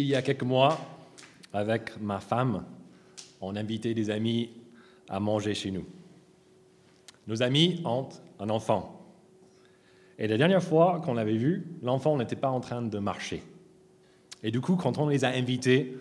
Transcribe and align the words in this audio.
Il 0.00 0.06
y 0.06 0.14
a 0.14 0.22
quelques 0.22 0.44
mois, 0.44 0.78
avec 1.52 2.00
ma 2.00 2.20
femme, 2.20 2.64
on 3.40 3.56
invitait 3.56 3.94
des 3.94 4.10
amis 4.10 4.48
à 5.08 5.18
manger 5.18 5.54
chez 5.54 5.72
nous. 5.72 5.84
Nos 7.26 7.42
amis 7.42 7.82
ont 7.84 8.08
un 8.38 8.48
enfant. 8.48 9.04
Et 10.16 10.28
la 10.28 10.38
dernière 10.38 10.62
fois 10.62 11.02
qu'on 11.04 11.14
l'avait 11.14 11.36
vu, 11.36 11.66
l'enfant 11.82 12.16
n'était 12.16 12.36
pas 12.36 12.48
en 12.48 12.60
train 12.60 12.80
de 12.80 12.98
marcher. 13.00 13.42
Et 14.44 14.52
du 14.52 14.60
coup, 14.60 14.76
quand 14.76 14.98
on 14.98 15.08
les 15.08 15.24
a 15.24 15.30
invités, 15.30 15.98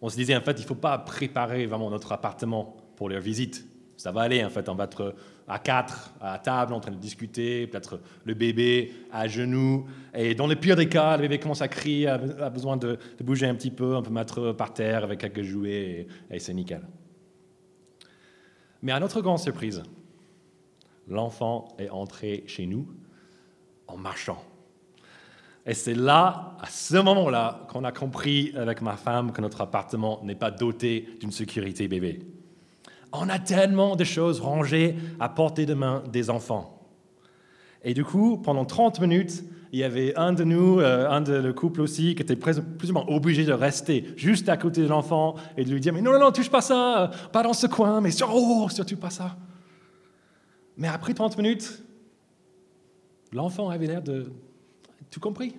on 0.00 0.08
se 0.08 0.16
disait 0.16 0.34
en 0.34 0.40
fait, 0.40 0.52
il 0.52 0.62
ne 0.62 0.66
faut 0.66 0.74
pas 0.74 0.96
préparer 0.96 1.66
vraiment 1.66 1.90
notre 1.90 2.12
appartement 2.12 2.74
pour 2.96 3.10
leur 3.10 3.20
visite. 3.20 3.66
Ça 3.96 4.12
va 4.12 4.22
aller 4.22 4.44
en 4.44 4.50
fait, 4.50 4.68
on 4.68 4.74
va 4.74 4.84
être 4.84 5.14
à 5.46 5.58
quatre 5.58 6.12
à 6.20 6.38
table 6.38 6.72
en 6.72 6.80
train 6.80 6.90
de 6.90 6.96
discuter, 6.96 7.66
peut-être 7.66 8.00
le 8.24 8.34
bébé 8.34 8.92
à 9.12 9.28
genoux. 9.28 9.86
Et 10.14 10.34
dans 10.34 10.46
le 10.46 10.56
pire 10.56 10.76
des 10.76 10.88
cas, 10.88 11.16
le 11.16 11.22
bébé 11.22 11.38
commence 11.38 11.62
à 11.62 11.68
crier, 11.68 12.08
a, 12.08 12.50
besoin 12.50 12.76
de, 12.76 12.98
bouger 13.22 13.46
un 13.46 13.54
petit 13.54 13.70
peu, 13.70 13.94
on 13.94 14.02
peut 14.02 14.10
mettre 14.10 14.52
par 14.52 14.72
terre 14.72 15.04
avec 15.04 15.20
quelques 15.20 15.42
jouets 15.42 16.08
et, 16.30 16.36
et 16.36 16.38
c'est 16.38 16.54
nickel. 16.54 16.82
Mais 18.82 18.92
à 18.92 19.00
notre 19.00 19.20
grande 19.20 19.38
surprise, 19.38 19.82
l'enfant 21.08 21.68
est 21.78 21.90
entré 21.90 22.44
chez 22.46 22.66
nous 22.66 22.86
en 23.86 23.96
marchant. 23.96 24.42
Et 25.66 25.72
c'est 25.72 25.94
là, 25.94 26.56
à 26.60 26.66
ce 26.66 26.96
moment-là, 26.96 27.66
qu'on 27.70 27.84
a 27.84 27.92
compris 27.92 28.52
avec 28.54 28.82
ma 28.82 28.96
femme 28.96 29.32
que 29.32 29.40
notre 29.40 29.62
appartement 29.62 30.20
n'est 30.22 30.34
pas 30.34 30.50
doté 30.50 31.08
d'une 31.20 31.32
sécurité 31.32 31.88
bébé. 31.88 32.20
On 33.14 33.28
a 33.28 33.38
tellement 33.38 33.96
de 33.96 34.04
choses 34.04 34.40
rangées 34.40 34.96
à 35.20 35.28
portée 35.28 35.66
de 35.66 35.74
main 35.74 36.02
des 36.12 36.30
enfants. 36.30 36.88
Et 37.84 37.94
du 37.94 38.04
coup, 38.04 38.38
pendant 38.38 38.64
30 38.64 39.00
minutes, 39.00 39.44
il 39.72 39.78
y 39.78 39.84
avait 39.84 40.16
un 40.16 40.32
de 40.32 40.44
nous, 40.44 40.80
euh, 40.80 41.08
un 41.10 41.20
de 41.20 41.34
le 41.34 41.52
couple 41.52 41.80
aussi, 41.80 42.14
qui 42.14 42.22
était 42.22 42.36
plus 42.36 42.58
ou 42.58 42.92
moins 42.92 43.04
obligé 43.08 43.44
de 43.44 43.52
rester 43.52 44.04
juste 44.16 44.48
à 44.48 44.56
côté 44.56 44.82
de 44.82 44.86
l'enfant 44.86 45.34
et 45.56 45.64
de 45.64 45.70
lui 45.70 45.80
dire 45.80 45.92
Mais 45.92 46.00
non, 46.00 46.12
non, 46.12 46.20
non, 46.20 46.32
touche 46.32 46.50
pas 46.50 46.60
ça, 46.60 47.10
pas 47.32 47.42
dans 47.42 47.52
ce 47.52 47.66
coin, 47.66 48.00
mais 48.00 48.10
sur, 48.10 48.30
oh, 48.32 48.68
surtout 48.68 48.96
pas 48.96 49.10
ça. 49.10 49.36
Mais 50.76 50.88
après 50.88 51.12
30 51.12 51.36
minutes, 51.38 51.82
l'enfant 53.32 53.68
avait 53.68 53.86
l'air 53.86 54.02
de 54.02 54.32
tout 55.10 55.20
compris, 55.20 55.54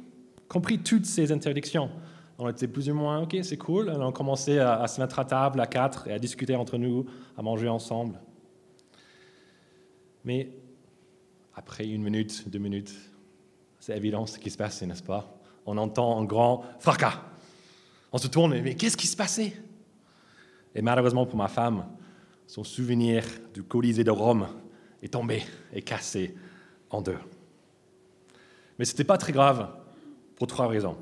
compris 0.47 0.79
toutes 0.79 1.05
ces 1.05 1.31
interdictions. 1.31 1.89
On 2.37 2.49
était 2.49 2.67
plus 2.67 2.89
ou 2.89 2.93
moins, 2.93 3.21
ok, 3.21 3.37
c'est 3.43 3.57
cool. 3.57 3.89
On 3.89 4.07
a 4.07 4.11
commencé 4.11 4.59
à, 4.59 4.85
se 4.87 4.99
mettre 4.99 5.19
à 5.19 5.25
table 5.25 5.59
à 5.61 5.67
quatre 5.67 6.07
et 6.07 6.11
à 6.11 6.19
discuter 6.19 6.55
entre 6.55 6.77
nous, 6.77 7.05
à 7.37 7.41
manger 7.41 7.69
ensemble. 7.69 8.19
Mais 10.25 10.49
après 11.55 11.87
une 11.87 12.03
minute, 12.03 12.49
deux 12.49 12.59
minutes, 12.59 12.93
c'est 13.79 13.95
évident 13.95 14.25
ce 14.25 14.37
qui 14.37 14.49
se 14.49 14.57
passe, 14.57 14.81
n'est-ce 14.81 15.03
pas? 15.03 15.37
On 15.65 15.77
entend 15.77 16.19
un 16.19 16.25
grand 16.25 16.65
fracas. 16.79 17.21
On 18.11 18.17
se 18.17 18.27
tourne, 18.27 18.59
mais 18.61 18.75
qu'est-ce 18.75 18.97
qui 18.97 19.07
se 19.07 19.15
passait? 19.15 19.53
Et 20.73 20.81
malheureusement 20.81 21.25
pour 21.25 21.37
ma 21.37 21.47
femme, 21.47 21.85
son 22.47 22.63
souvenir 22.63 23.23
du 23.53 23.63
Colisée 23.63 24.03
de 24.03 24.11
Rome 24.11 24.47
est 25.01 25.13
tombé 25.13 25.43
et 25.71 25.81
cassé 25.81 26.35
en 26.89 27.01
deux. 27.01 27.17
Mais 28.77 28.85
ce 28.85 28.91
n'était 28.91 29.05
pas 29.05 29.17
très 29.17 29.31
grave 29.31 29.69
pour 30.35 30.47
trois 30.47 30.67
raisons. 30.67 30.97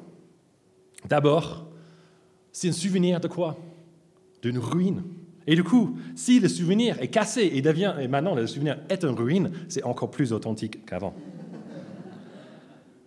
D'abord, 1.08 1.66
c'est 2.52 2.70
un 2.70 2.74
souvenir 2.74 3.20
de 3.20 3.28
quoi? 3.28 3.58
D'une 4.42 4.60
ruine. 4.60 5.04
Et 5.46 5.56
du 5.56 5.64
coup, 5.64 5.98
si 6.16 6.40
le 6.40 6.48
souvenir 6.48 7.02
est 7.02 7.10
cassé 7.10 7.52
et 7.54 7.62
devient, 7.62 7.96
et 8.00 8.08
maintenant 8.08 8.36
le 8.36 8.48
souvenir 8.48 8.80
est 8.90 9.04
une 9.04 9.12
ruine, 9.12 9.52
c'est 9.68 9.84
encore 9.84 10.10
plus 10.10 10.32
authentique 10.32 10.86
qu'avant. 10.86 11.14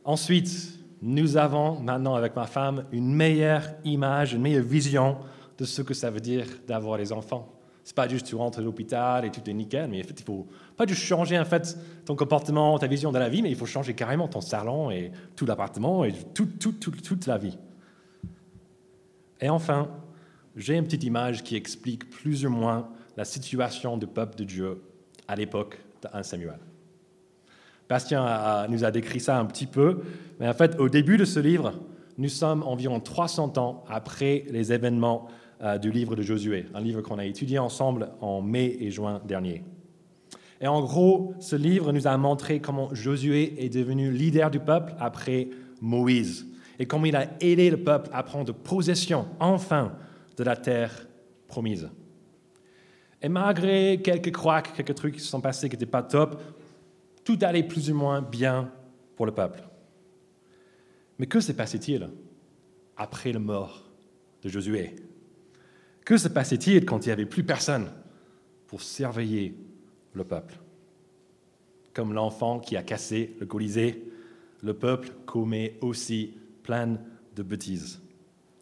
Ensuite, 0.04 0.78
nous 1.02 1.36
avons 1.36 1.80
maintenant 1.80 2.14
avec 2.14 2.36
ma 2.36 2.46
femme 2.46 2.84
une 2.92 3.14
meilleure 3.14 3.62
image, 3.84 4.34
une 4.34 4.42
meilleure 4.42 4.64
vision 4.64 5.16
de 5.58 5.64
ce 5.64 5.82
que 5.82 5.94
ça 5.94 6.10
veut 6.10 6.20
dire 6.20 6.46
d'avoir 6.66 6.98
des 6.98 7.12
enfants. 7.12 7.52
C'est 7.84 7.94
pas 7.94 8.08
juste 8.08 8.26
tu 8.26 8.34
rentres 8.34 8.58
à 8.58 8.62
l'hôpital 8.62 9.24
et 9.24 9.30
tout 9.30 9.48
est 9.48 9.54
nickel, 9.54 9.88
mais 9.88 10.00
en 10.02 10.06
fait, 10.06 10.18
il 10.18 10.24
faut 10.24 10.46
pas 10.76 10.86
juste 10.86 11.02
changer 11.02 11.38
en 11.38 11.44
fait 11.44 11.78
ton 12.04 12.16
comportement, 12.16 12.78
ta 12.78 12.88
vision 12.88 13.12
de 13.12 13.18
la 13.18 13.28
vie, 13.28 13.42
mais 13.42 13.50
il 13.50 13.56
faut 13.56 13.66
changer 13.66 13.94
carrément 13.94 14.26
ton 14.26 14.40
salon 14.40 14.90
et 14.90 15.12
tout 15.36 15.46
l'appartement 15.46 16.04
et 16.04 16.12
tout, 16.34 16.46
toute 16.46 17.26
la 17.26 17.38
vie. 17.38 17.56
Et 19.40 19.48
enfin, 19.48 19.88
j'ai 20.56 20.76
une 20.76 20.84
petite 20.84 21.04
image 21.04 21.42
qui 21.42 21.56
explique 21.56 22.08
plus 22.10 22.46
ou 22.46 22.50
moins 22.50 22.88
la 23.16 23.24
situation 23.24 23.96
du 23.96 24.06
peuple 24.06 24.36
de 24.36 24.44
Dieu 24.44 24.82
à 25.28 25.36
l'époque 25.36 25.78
de 26.02 26.08
1 26.12 26.22
Samuel. 26.22 26.58
Bastien 27.88 28.66
nous 28.68 28.84
a 28.84 28.90
décrit 28.90 29.20
ça 29.20 29.38
un 29.38 29.44
petit 29.44 29.66
peu, 29.66 30.02
mais 30.40 30.48
en 30.48 30.54
fait, 30.54 30.78
au 30.80 30.88
début 30.88 31.16
de 31.16 31.24
ce 31.24 31.38
livre, 31.38 31.74
nous 32.18 32.28
sommes 32.28 32.62
environ 32.62 33.00
300 33.00 33.58
ans 33.58 33.84
après 33.88 34.44
les 34.50 34.72
événements 34.72 35.28
euh, 35.62 35.78
du 35.78 35.90
livre 35.90 36.16
de 36.16 36.22
Josué, 36.22 36.66
un 36.74 36.80
livre 36.80 37.00
qu'on 37.02 37.18
a 37.18 37.24
étudié 37.24 37.58
ensemble 37.58 38.10
en 38.20 38.42
mai 38.42 38.76
et 38.80 38.90
juin 38.90 39.20
dernier. 39.26 39.62
Et 40.60 40.66
en 40.66 40.80
gros, 40.80 41.34
ce 41.38 41.54
livre 41.54 41.92
nous 41.92 42.06
a 42.06 42.16
montré 42.16 42.60
comment 42.60 42.94
Josué 42.94 43.64
est 43.64 43.68
devenu 43.68 44.10
leader 44.10 44.50
du 44.50 44.58
peuple 44.58 44.94
après 44.98 45.48
Moïse 45.80 46.46
et 46.78 46.86
comment 46.86 47.06
il 47.06 47.16
a 47.16 47.28
aidé 47.40 47.70
le 47.70 47.82
peuple 47.82 48.10
à 48.12 48.22
prendre 48.22 48.52
possession, 48.52 49.26
enfin, 49.40 49.96
de 50.36 50.44
la 50.44 50.56
terre 50.56 51.06
promise. 51.48 51.88
Et 53.22 53.28
malgré 53.28 54.00
quelques 54.02 54.32
croaques, 54.32 54.74
quelques 54.74 54.94
trucs 54.94 55.14
qui 55.14 55.20
se 55.20 55.28
sont 55.28 55.40
passés 55.40 55.68
qui 55.68 55.76
n'étaient 55.76 55.86
pas 55.86 56.02
top, 56.02 56.40
tout 57.24 57.38
allait 57.42 57.62
plus 57.62 57.90
ou 57.90 57.94
moins 57.94 58.22
bien 58.22 58.70
pour 59.16 59.26
le 59.26 59.32
peuple. 59.32 59.62
Mais 61.18 61.26
que 61.26 61.40
s'est 61.40 61.56
passé-il 61.56 62.08
après 62.96 63.32
la 63.32 63.38
mort 63.38 63.84
de 64.42 64.48
Josué? 64.48 64.96
Que 66.04 66.18
se 66.18 66.28
passait-il 66.28 66.84
quand 66.84 67.04
il 67.04 67.08
n'y 67.08 67.12
avait 67.12 67.26
plus 67.26 67.42
personne 67.42 67.90
pour 68.66 68.82
surveiller 68.82 69.56
le 70.12 70.24
peuple? 70.24 70.54
Comme 71.94 72.12
l'enfant 72.12 72.60
qui 72.60 72.76
a 72.76 72.82
cassé 72.82 73.34
le 73.40 73.46
Colisée, 73.46 74.04
le 74.62 74.74
peuple 74.74 75.10
commet 75.24 75.78
aussi 75.80 76.34
plein 76.66 76.98
de 77.36 77.42
bêtises. 77.42 78.00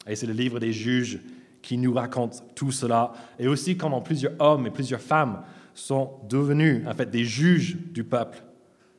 Et 0.07 0.15
c'est 0.15 0.27
le 0.27 0.33
livre 0.33 0.59
des 0.59 0.71
juges 0.71 1.19
qui 1.63 1.77
nous 1.79 1.93
raconte 1.93 2.43
tout 2.53 2.71
cela, 2.71 3.11
et 3.39 3.47
aussi 3.47 3.75
comment 3.75 3.99
plusieurs 3.99 4.39
hommes 4.39 4.67
et 4.67 4.71
plusieurs 4.71 5.01
femmes 5.01 5.41
sont 5.73 6.11
devenus 6.29 6.87
en 6.87 6.93
fait 6.93 7.09
des 7.09 7.25
juges 7.25 7.75
du 7.91 8.03
peuple, 8.03 8.43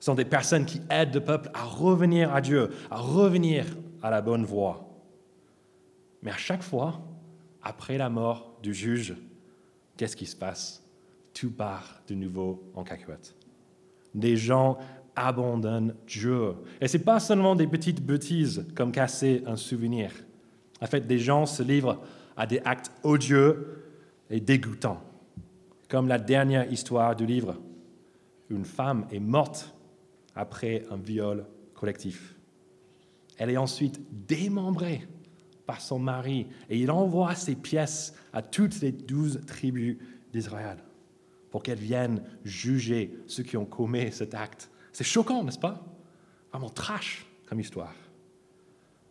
sont 0.01 0.17
des 0.17 0.25
personnes 0.25 0.67
qui 0.67 0.81
aident 0.91 1.15
le 1.15 1.21
peuple 1.21 1.49
à 1.55 1.63
revenir 1.63 2.35
à 2.35 2.41
Dieu, 2.41 2.71
à 2.91 2.97
revenir 2.97 3.65
à 4.03 4.11
la 4.11 4.21
bonne 4.21 4.45
voie. 4.45 4.83
Mais 6.23 6.33
à 6.33 6.37
chaque 6.37 6.63
fois, 6.63 7.01
après 7.63 7.99
la 7.99 8.11
mort 8.11 8.59
du 8.63 8.75
juge, 8.75 9.15
qu'est-ce 9.97 10.17
qui 10.17 10.27
se 10.27 10.37
passe? 10.37 10.83
Tout 11.33 11.53
part 11.53 12.03
de 12.09 12.17
nouveau 12.17 12.69
en 12.75 12.83
cacahuète. 12.83 13.37
Des 14.13 14.37
gens 14.37 14.79
abandonnent 15.17 15.95
Dieu. 16.07 16.55
Et 16.81 16.89
ce 16.89 16.97
n'est 16.97 17.05
pas 17.05 17.19
seulement 17.19 17.57
des 17.57 17.67
petites 17.67 18.05
bêtises 18.05 18.67
comme 18.75 18.93
casser 18.93 19.43
un 19.47 19.57
souvenir. 19.57 20.13
En 20.81 20.87
fait, 20.87 21.07
des 21.07 21.19
gens 21.19 21.47
se 21.47 21.63
livrent 21.63 22.01
à 22.37 22.47
des 22.47 22.61
actes 22.65 22.93
odieux 23.03 23.83
et 24.31 24.41
dégoûtants. 24.41 25.03
Comme 25.89 26.09
la 26.09 26.19
dernière 26.19 26.71
histoire 26.71 27.17
du 27.17 27.27
livre. 27.27 27.57
Une 28.51 28.65
femme 28.65 29.07
est 29.11 29.21
morte 29.21 29.75
après 30.35 30.85
un 30.91 30.97
viol 30.97 31.47
collectif. 31.75 32.37
Elle 33.39 33.51
est 33.51 33.57
ensuite 33.57 34.01
démembrée 34.29 35.07
par 35.67 35.81
son 35.81 35.99
mari 35.99 36.47
et 36.71 36.79
il 36.79 36.91
envoie 36.91 37.35
ses 37.35 37.57
pièces 37.57 38.15
à 38.33 38.43
toutes 38.43 38.81
les 38.81 38.93
douze 38.93 39.41
tribus 39.47 39.97
d'Israël 40.33 40.79
pour 41.51 41.63
qu'elles 41.63 41.79
viennent 41.79 42.23
juger 42.45 43.19
ceux 43.27 43.43
qui 43.43 43.57
ont 43.57 43.65
commis 43.65 44.13
cet 44.13 44.35
acte. 44.35 44.71
C'est 44.97 45.05
choquant, 45.05 45.45
n'est-ce 45.45 45.59
pas? 45.59 45.85
Vraiment 46.51 46.71
trash 46.71 47.27
comme 47.45 47.61
histoire. 47.61 47.95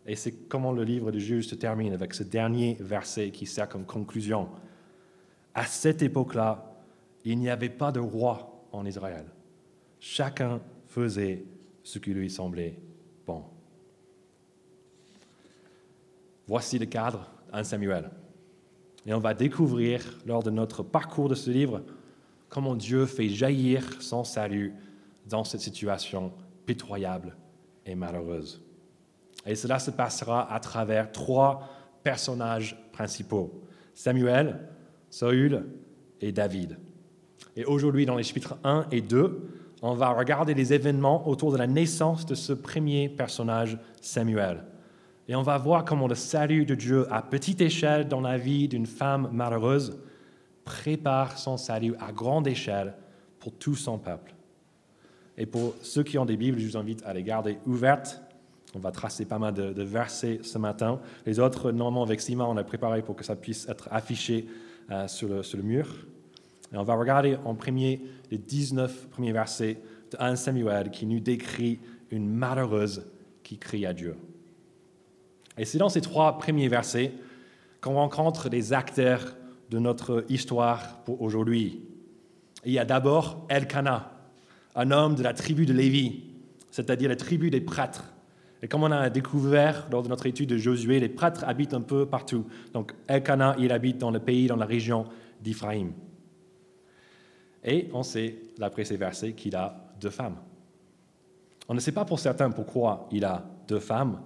Et 0.08 0.16
c'est 0.16 0.32
comment 0.32 0.72
le 0.72 0.84
livre 0.84 1.12
de 1.12 1.20
Juge 1.20 1.46
se 1.46 1.54
termine 1.54 1.94
avec 1.94 2.16
ce 2.16 2.24
dernier 2.24 2.76
verset 2.80 3.30
qui 3.30 3.46
sert 3.46 3.70
comme 3.70 3.86
conclusion. 3.86 4.50
À 5.54 5.68
cette 5.68 6.02
époque-là, 6.02 6.74
il 7.24 7.38
n'y 7.38 7.52
avait 7.52 7.70
pas 7.70 7.92
de 7.92 8.00
roi 8.00 8.66
en 8.72 8.84
Israël. 8.88 9.28
Chacun 10.00 10.60
faisait 10.88 11.46
ce 11.84 12.00
qui 12.00 12.16
lui 12.16 12.32
semblait 12.32 12.80
bon. 13.28 13.44
Voici 16.48 16.80
le 16.80 16.88
cadre 16.88 17.30
d'un 17.54 17.64
Samuel. 17.64 18.10
Et 19.06 19.14
on 19.14 19.20
va 19.20 19.36
découvrir 19.36 20.02
lors 20.26 20.42
de 20.42 20.50
notre 20.50 20.82
parcours 20.82 21.30
de 21.30 21.36
ce 21.36 21.52
livre 21.52 21.84
comment 22.50 22.74
Dieu 22.74 23.06
fait 23.06 23.30
jaillir 23.30 24.02
son 24.02 24.24
salut 24.24 24.74
dans 25.26 25.44
cette 25.44 25.62
situation 25.62 26.32
pitoyable 26.66 27.36
et 27.86 27.96
malheureuse. 27.96 28.64
Et 29.46 29.56
cela 29.56 29.80
se 29.80 29.92
passera 29.92 30.52
à 30.52 30.60
travers 30.60 31.12
trois 31.12 31.70
personnages 32.04 32.78
principaux, 32.92 33.64
Samuel, 33.94 34.60
Saül 35.10 35.66
et 36.22 36.32
David. 36.32 36.78
Et 37.56 37.66
aujourd'hui, 37.66 38.06
dans 38.06 38.16
les 38.16 38.24
chapitres 38.24 38.58
1 38.64 38.88
et 38.92 39.02
2, 39.02 39.50
on 39.82 39.94
va 39.94 40.10
regarder 40.10 40.54
les 40.54 40.74
événements 40.74 41.28
autour 41.28 41.52
de 41.52 41.58
la 41.58 41.68
naissance 41.68 42.26
de 42.26 42.36
ce 42.36 42.54
premier 42.54 43.10
personnage, 43.10 43.78
Samuel 44.02 44.64
Et 45.28 45.36
on 45.36 45.42
va 45.42 45.58
voir 45.58 45.86
comment 45.86 46.08
le 46.08 46.16
salut 46.16 46.66
de 46.66 46.76
Dieu 46.76 47.12
à 47.14 47.22
petite 47.22 47.62
échelle 47.62 48.08
dans 48.08 48.22
la 48.22 48.38
vie 48.38 48.68
d'une 48.68 48.86
femme 48.86 49.30
malheureuse 49.32 49.98
prépare 50.64 51.38
son 51.38 51.58
salut 51.58 51.96
à 52.00 52.12
grande 52.12 52.48
échelle 52.48 52.96
pour 53.40 53.54
tout 53.54 53.76
son 53.76 53.98
peuple. 53.98 54.35
Et 55.38 55.46
pour 55.46 55.76
ceux 55.82 56.04
qui 56.04 56.18
ont 56.18 56.26
des 56.26 56.38
Bibles, 56.38 56.60
je 56.60 56.68
vous 56.68 56.78
invite 56.78 57.04
à 57.06 57.14
les 57.14 57.24
garder 57.24 57.58
ouvertes. 57.66 58.22
On 58.74 58.80
va 58.80 58.92
tracer 58.92 59.26
pas 59.26 59.40
mal 59.40 59.54
de, 59.54 59.84
versets 59.84 60.40
ce 60.44 60.58
matin. 60.58 61.00
Les 61.26 61.40
autres, 61.40 61.72
normalement, 61.72 62.04
avec 62.04 62.22
Simon, 62.22 62.46
on 62.46 62.58
a 62.58 62.64
préparé 62.64 63.02
pour 63.02 63.16
que 63.16 63.24
ça 63.24 63.36
puisse 63.36 63.68
être 63.70 63.88
affiché 63.92 64.48
euh, 64.92 65.08
sur, 65.08 65.30
le, 65.30 65.44
sur, 65.44 65.58
le, 65.58 65.64
mur. 65.64 65.88
Et 66.74 66.78
on 66.78 66.84
va 66.84 66.96
regarder 66.96 67.38
en 67.46 67.56
premier 67.56 68.02
les 68.32 68.38
19 68.38 69.10
premiers 69.10 69.32
versets 69.32 69.80
de 70.12 70.18
1 70.20 70.36
Samuel 70.36 70.92
qui 70.92 71.06
nous 71.06 71.20
décrit 71.20 71.80
une 72.12 72.30
malheureuse 72.30 73.04
qui 73.44 73.58
crie 73.58 73.86
à 73.86 73.94
Dieu. 73.94 74.16
Et 75.58 75.66
c'est 75.66 75.78
dans 75.78 75.90
ces 75.90 76.02
trois 76.02 76.38
premiers 76.38 76.68
versets 76.68 77.14
qu'on 77.82 77.96
rencontre 77.96 78.50
les 78.50 78.74
acteurs 78.74 79.36
de 79.70 79.80
notre 79.80 80.26
histoire 80.30 81.00
pour 81.04 81.22
aujourd'hui. 81.22 81.82
Il 82.66 82.72
y 82.72 82.80
a 82.80 82.86
d'abord 82.86 83.46
Elkanah, 83.50 84.15
un 84.76 84.92
homme 84.92 85.16
de 85.16 85.24
la 85.24 85.34
tribu 85.34 85.66
de 85.66 85.74
Lévi, 85.74 86.24
c'est-à-dire 86.72 87.10
la 87.10 87.16
tribu 87.16 87.50
des 87.50 87.62
prêtres. 87.62 88.14
Et 88.62 88.68
comme 88.68 88.84
on 88.84 88.92
a 88.92 89.10
découvert 89.10 89.88
lors 89.92 90.04
de 90.04 90.08
notre 90.08 90.26
étude 90.26 90.50
de 90.50 90.58
Josué, 90.58 91.00
les 91.00 91.10
prêtres 91.10 91.44
habitent 91.46 91.74
un 91.74 91.82
peu 91.82 92.06
partout. 92.06 92.46
Donc 92.74 92.94
Elkanah, 93.08 93.56
il 93.60 93.72
habite 93.72 93.98
dans 93.98 94.12
le 94.12 94.20
pays, 94.20 94.48
dans 94.48 94.56
la 94.56 94.66
région 94.66 95.06
d'Iphraïm. 95.42 95.94
Et 97.64 97.90
on 97.94 98.04
sait, 98.04 98.38
d'après 98.58 98.86
ces 98.86 98.98
versets, 98.98 99.34
qu'il 99.34 99.56
a 99.56 99.94
deux 100.00 100.10
femmes. 100.10 100.38
On 101.68 101.74
ne 101.74 101.80
sait 101.80 101.92
pas 101.92 102.06
pour 102.06 102.20
certains 102.20 102.52
pourquoi 102.52 103.08
il 103.12 103.26
a 103.26 103.44
deux 103.68 103.80
femmes, 103.80 104.22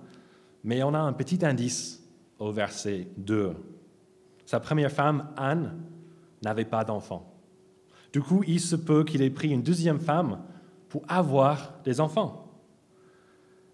mais 0.64 0.84
on 0.84 0.94
a 0.94 1.00
un 1.00 1.14
petit 1.14 1.46
indice 1.46 2.04
au 2.38 2.52
verset 2.52 3.08
2. 3.18 3.54
Sa 4.46 4.60
première 4.60 4.92
femme, 4.92 5.30
Anne, 5.38 5.80
n'avait 6.42 6.66
pas 6.66 6.84
d'enfant. 6.84 7.29
Du 8.12 8.22
coup, 8.22 8.44
il 8.48 8.60
se 8.60 8.76
peut 8.76 9.04
qu'il 9.04 9.22
ait 9.22 9.30
pris 9.30 9.50
une 9.50 9.62
deuxième 9.62 10.00
femme 10.00 10.40
pour 10.90 11.04
avoir 11.08 11.80
des 11.84 12.00
enfants. 12.00 12.48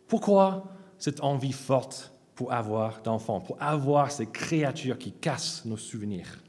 Pourquoi 0.07 0.71
cette 0.97 1.23
envie 1.23 1.53
forte 1.53 2.11
pour 2.35 2.51
avoir 2.51 3.01
d'enfants, 3.01 3.39
pour 3.39 3.61
avoir 3.61 4.11
ces 4.11 4.25
créatures 4.25 4.97
qui 4.97 5.13
cassent 5.13 5.63
nos 5.65 5.77
souvenirs? 5.77 6.43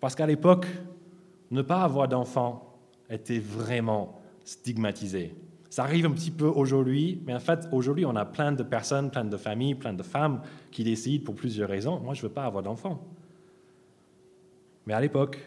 Parce 0.00 0.14
qu'à 0.14 0.26
l'époque, 0.26 0.66
ne 1.50 1.62
pas 1.62 1.82
avoir 1.82 2.08
d'enfants 2.08 2.76
était 3.08 3.38
vraiment 3.38 4.20
stigmatisé. 4.44 5.34
Ça 5.70 5.84
arrive 5.84 6.06
un 6.06 6.10
petit 6.10 6.30
peu 6.30 6.46
aujourd'hui, 6.46 7.22
mais 7.26 7.34
en 7.34 7.40
fait, 7.40 7.68
aujourd'hui, 7.70 8.04
on 8.04 8.16
a 8.16 8.24
plein 8.24 8.52
de 8.52 8.62
personnes, 8.62 9.10
plein 9.10 9.24
de 9.24 9.36
familles, 9.36 9.74
plein 9.74 9.92
de 9.92 10.02
femmes 10.02 10.42
qui 10.70 10.84
décident 10.84 11.24
pour 11.24 11.34
plusieurs 11.34 11.68
raisons. 11.68 12.00
Moi, 12.00 12.14
je 12.14 12.22
ne 12.22 12.28
veux 12.28 12.32
pas 12.32 12.44
avoir 12.44 12.62
d'enfants. 12.62 13.04
Mais 14.86 14.94
à 14.94 15.00
l'époque, 15.00 15.38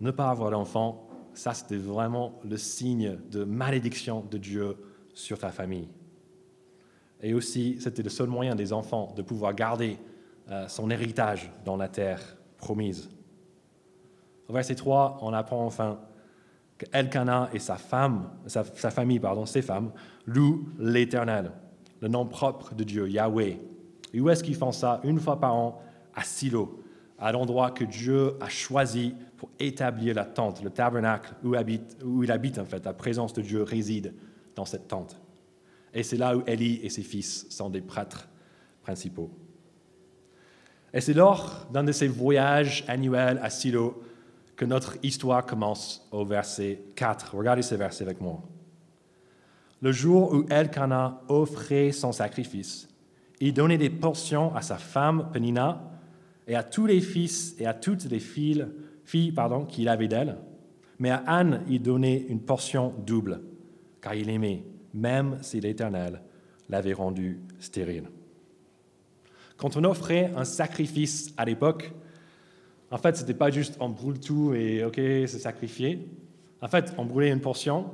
ne 0.00 0.10
pas 0.10 0.28
avoir 0.28 0.50
d'enfants, 0.50 1.08
ça, 1.34 1.52
c'était 1.52 1.76
vraiment 1.76 2.40
le 2.44 2.56
signe 2.56 3.18
de 3.30 3.44
malédiction 3.44 4.24
de 4.30 4.38
Dieu 4.38 4.76
sur 5.12 5.38
ta 5.38 5.50
famille. 5.50 5.88
Et 7.22 7.34
aussi, 7.34 7.76
c'était 7.80 8.02
le 8.02 8.08
seul 8.08 8.28
moyen 8.28 8.54
des 8.54 8.72
enfants 8.72 9.12
de 9.16 9.22
pouvoir 9.22 9.54
garder 9.54 9.98
euh, 10.50 10.68
son 10.68 10.90
héritage 10.90 11.50
dans 11.64 11.76
la 11.76 11.88
terre 11.88 12.36
promise. 12.56 13.10
Au 14.48 14.52
verset 14.52 14.74
3, 14.76 15.18
on 15.22 15.32
apprend 15.32 15.64
enfin 15.64 15.98
qu'Elkanah 16.78 17.50
et 17.52 17.58
sa 17.58 17.76
femme, 17.76 18.30
sa, 18.46 18.64
famille, 18.64 19.18
pardon, 19.18 19.46
ses 19.46 19.62
femmes, 19.62 19.92
louent 20.26 20.68
l'Éternel, 20.78 21.50
le 22.00 22.08
nom 22.08 22.26
propre 22.26 22.74
de 22.74 22.84
Dieu, 22.84 23.08
Yahweh. 23.08 23.58
Et 24.12 24.20
où 24.20 24.28
est-ce 24.30 24.44
qu'ils 24.44 24.56
font 24.56 24.72
ça? 24.72 25.00
Une 25.04 25.18
fois 25.18 25.40
par 25.40 25.54
an, 25.54 25.82
à 26.14 26.22
Silo, 26.22 26.82
à 27.18 27.32
l'endroit 27.32 27.70
que 27.70 27.84
Dieu 27.84 28.34
a 28.40 28.48
choisi 28.48 29.14
pour 29.36 29.50
établir 29.58 30.14
la 30.14 30.24
tente, 30.24 30.62
le 30.62 30.70
tabernacle 30.70 31.34
où, 31.44 31.54
habite, 31.54 31.96
où 32.04 32.24
il 32.24 32.32
habite 32.32 32.58
en 32.58 32.64
fait. 32.64 32.84
La 32.84 32.92
présence 32.92 33.32
de 33.32 33.42
Dieu 33.42 33.62
réside 33.62 34.14
dans 34.54 34.64
cette 34.64 34.88
tente. 34.88 35.20
Et 35.92 36.02
c'est 36.02 36.16
là 36.16 36.36
où 36.36 36.42
Élie 36.46 36.80
et 36.82 36.90
ses 36.90 37.02
fils 37.02 37.46
sont 37.50 37.70
des 37.70 37.80
prêtres 37.80 38.28
principaux. 38.82 39.30
Et 40.92 41.00
c'est 41.00 41.14
lors 41.14 41.66
d'un 41.72 41.84
de 41.84 41.92
ces 41.92 42.08
voyages 42.08 42.84
annuels 42.88 43.38
à 43.42 43.50
Silo 43.50 44.02
que 44.56 44.64
notre 44.64 44.96
histoire 45.02 45.44
commence 45.44 46.08
au 46.10 46.24
verset 46.24 46.80
4. 46.94 47.34
Regardez 47.36 47.62
ce 47.62 47.74
verset 47.74 48.04
avec 48.04 48.20
moi. 48.20 48.42
Le 49.82 49.92
jour 49.92 50.32
où 50.32 50.46
Elkanah 50.48 51.20
offrait 51.28 51.92
son 51.92 52.12
sacrifice, 52.12 52.88
il 53.40 53.52
donnait 53.52 53.76
des 53.76 53.90
portions 53.90 54.54
à 54.54 54.62
sa 54.62 54.78
femme 54.78 55.30
Penina 55.32 55.82
et 56.46 56.54
à 56.56 56.62
tous 56.62 56.86
les 56.86 57.00
fils 57.00 57.54
et 57.58 57.66
à 57.66 57.74
toutes 57.74 58.04
les 58.04 58.20
filles, 58.20 58.66
filles 59.06 59.32
pardon, 59.32 59.64
qu'il 59.64 59.88
avait 59.88 60.08
d'elle. 60.08 60.36
Mais 60.98 61.10
à 61.10 61.22
Anne, 61.26 61.62
il 61.68 61.80
donnait 61.80 62.26
une 62.28 62.40
portion 62.40 62.92
double, 63.06 63.40
car 64.00 64.14
il 64.14 64.28
aimait, 64.28 64.64
même 64.92 65.38
si 65.40 65.60
l'Éternel 65.60 66.20
l'avait 66.68 66.92
rendue 66.92 67.40
stérile. 67.58 68.08
Quand 69.56 69.76
on 69.76 69.84
offrait 69.84 70.32
un 70.36 70.44
sacrifice 70.44 71.32
à 71.36 71.44
l'époque, 71.44 71.92
en 72.90 72.98
fait, 72.98 73.16
ce 73.16 73.22
n'était 73.22 73.34
pas 73.34 73.50
juste 73.50 73.76
on 73.80 73.88
brûle 73.88 74.20
tout 74.20 74.54
et 74.54 74.84
OK, 74.84 74.96
c'est 74.96 75.28
sacrifié. 75.28 76.06
En 76.60 76.68
fait, 76.68 76.94
on 76.98 77.04
brûlait 77.04 77.30
une 77.30 77.40
portion, 77.40 77.86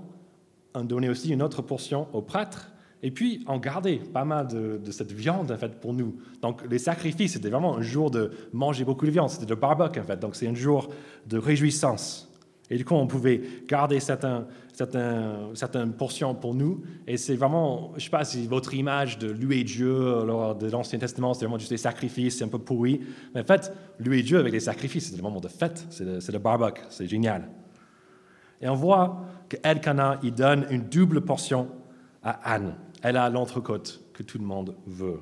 on 0.75 0.85
donnait 0.85 1.09
aussi 1.09 1.31
une 1.31 1.43
autre 1.43 1.63
portion 1.63 2.09
au 2.13 2.23
prêtre, 2.23 2.72
et 3.03 3.11
puis 3.11 3.45
on 3.49 3.59
gardait 3.59 3.97
pas 3.97 4.25
mal 4.25 4.47
de, 4.47 4.91
cette 4.91 5.13
viande 5.13 5.51
en 5.51 5.57
fait 5.57 5.81
pour 5.81 5.93
nous. 5.93 6.17
Donc 6.41 6.63
les 6.71 6.79
sacrifices, 6.79 7.33
c'était 7.33 7.51
vraiment 7.51 7.77
un 7.77 7.83
jour 7.83 8.11
de 8.11 8.31
manger 8.53 8.85
beaucoup 8.85 9.07
de 9.07 9.11
viande, 9.11 9.29
c'était 9.29 9.47
de 9.47 9.55
barbecue 9.55 10.01
en 10.01 10.05
fait. 10.05 10.21
Donc 10.21 10.37
c'est 10.37 10.47
un 10.47 10.55
jour 10.55 10.89
de 11.27 11.39
réjouissance. 11.39 12.29
Et 12.71 12.77
du 12.77 12.87
coup, 12.87 12.95
on 12.95 13.07
pouvait 13.07 13.43
garder 13.69 14.01
certains, 14.01 14.47
certaines 14.73 15.93
portions 15.93 16.35
pour 16.35 16.55
nous. 16.55 16.83
Et 17.07 17.19
c'est 17.19 17.35
vraiment, 17.35 17.91
je 17.91 17.97
ne 17.97 18.01
sais 18.01 18.09
pas 18.11 18.25
si 18.25 18.47
votre 18.47 18.73
image 18.73 19.19
de 19.19 19.31
louer 19.31 19.63
Dieu 19.63 20.25
lors 20.25 20.55
de 20.55 20.71
l'Ancien 20.71 20.99
Testament, 20.99 21.35
c'est 21.35 21.45
vraiment 21.45 21.59
juste 21.59 21.73
des 21.73 21.77
sacrifices, 21.77 22.39
c'est 22.39 22.45
un 22.45 22.49
peu 22.49 22.61
pourri. 22.61 23.03
Mais 23.35 23.43
en 23.43 23.45
fait, 23.45 23.71
louer 23.99 24.23
Dieu 24.23 24.39
avec 24.39 24.53
des 24.53 24.61
sacrifices, 24.61 25.11
c'est 25.11 25.17
le 25.17 25.23
moment 25.23 25.41
de 25.41 25.49
fête, 25.49 25.87
c'est 25.91 26.05
le, 26.05 26.19
le 26.27 26.39
barbecue, 26.39 26.81
c'est 26.89 27.07
génial. 27.07 27.47
Et 28.63 28.69
on 28.69 28.75
voit 28.75 29.21
qu'Elkanah, 29.51 30.21
il 30.23 30.33
donne 30.33 30.67
une 30.71 30.85
double 30.85 31.21
portion 31.23 31.69
à 32.23 32.55
Anne. 32.55 32.75
Elle 33.03 33.17
a 33.17 33.29
l'entrecôte 33.29 34.03
que 34.13 34.23
tout 34.23 34.39
le 34.39 34.45
monde 34.45 34.77
veut. 34.87 35.21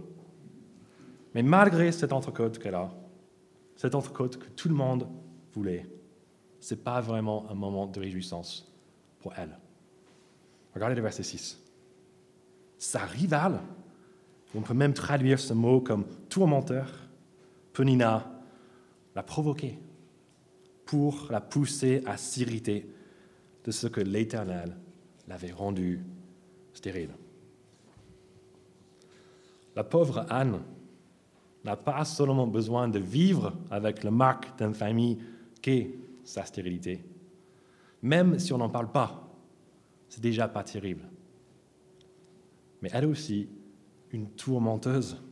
Mais 1.34 1.42
malgré 1.42 1.92
cette 1.92 2.12
entrecôte 2.12 2.58
qu'elle 2.58 2.74
a, 2.74 2.92
cette 3.76 3.94
entrecôte 3.94 4.38
que 4.38 4.48
tout 4.50 4.68
le 4.68 4.74
monde 4.74 5.08
voulait, 5.52 5.86
ce 6.60 6.74
n'est 6.74 6.80
pas 6.80 7.00
vraiment 7.00 7.50
un 7.50 7.54
moment 7.54 7.86
de 7.86 7.98
réjouissance 7.98 8.70
pour 9.20 9.32
elle. 9.36 9.58
Regardez 10.74 10.94
le 10.94 11.02
verset 11.02 11.22
6. 11.22 11.58
Sa 12.78 13.00
rivale, 13.00 13.60
on 14.54 14.60
peut 14.60 14.74
même 14.74 14.94
traduire 14.94 15.38
ce 15.38 15.54
mot 15.54 15.80
comme 15.80 16.06
tourmenteur, 16.28 16.88
Penina, 17.72 18.30
l'a 19.14 19.22
provoqué 19.22 19.78
pour 20.84 21.28
la 21.30 21.40
pousser 21.40 22.02
à 22.06 22.16
s'irriter 22.16 22.92
de 23.64 23.70
ce 23.70 23.86
que 23.86 24.00
l'Éternel 24.00 24.76
l'avait 25.28 25.52
rendu 25.52 26.04
stérile. 26.72 27.10
La 29.76 29.84
pauvre 29.84 30.26
Anne 30.28 30.60
n'a 31.64 31.76
pas 31.76 32.04
seulement 32.04 32.46
besoin 32.46 32.88
de 32.88 32.98
vivre 32.98 33.52
avec 33.70 34.02
le 34.02 34.10
marque 34.10 34.58
d'infamie 34.58 35.18
qu'est 35.60 35.94
sa 36.24 36.44
stérilité, 36.44 37.04
même 38.02 38.38
si 38.38 38.52
on 38.52 38.58
n'en 38.58 38.68
parle 38.68 38.90
pas, 38.90 39.28
c'est 40.08 40.22
déjà 40.22 40.48
pas 40.48 40.62
terrible. 40.62 41.04
Mais 42.82 42.90
elle 42.92 43.06
aussi 43.06 43.48
une 44.12 44.30
tourmenteuse 44.30 45.22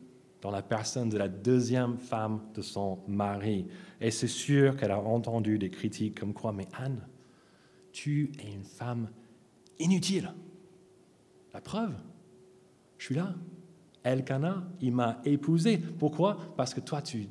dans 0.41 0.51
la 0.51 0.63
personne 0.63 1.09
de 1.09 1.19
la 1.19 1.29
deuxième 1.29 1.99
femme 1.99 2.41
de 2.55 2.63
son 2.63 3.01
mari. 3.09 3.67
Et 4.01 4.11
c'est 4.11 4.29
sûr 4.29 4.77
qu'elle 4.77 4.93
a 4.93 5.01
entendu 5.01 5.59
des 5.59 5.71
critiques 5.71 6.21
comme 6.21 6.33
quoi, 6.33 6.53
mais 6.53 6.69
Anne, 6.75 7.07
tu 7.93 8.31
es 8.39 8.53
une 8.53 8.65
femme 8.65 9.09
inutile. 9.79 10.33
La 11.53 11.61
preuve, 11.61 11.95
je 12.99 13.07
suis 13.07 13.15
là. 13.15 13.35
Elkanah, 14.05 14.69
il 14.81 14.93
m'a 14.93 15.21
épousée. 15.25 15.79
Pourquoi? 15.79 16.39
Parce 16.57 16.75
que 16.75 16.81
toi, 16.81 17.03
tu 17.03 17.29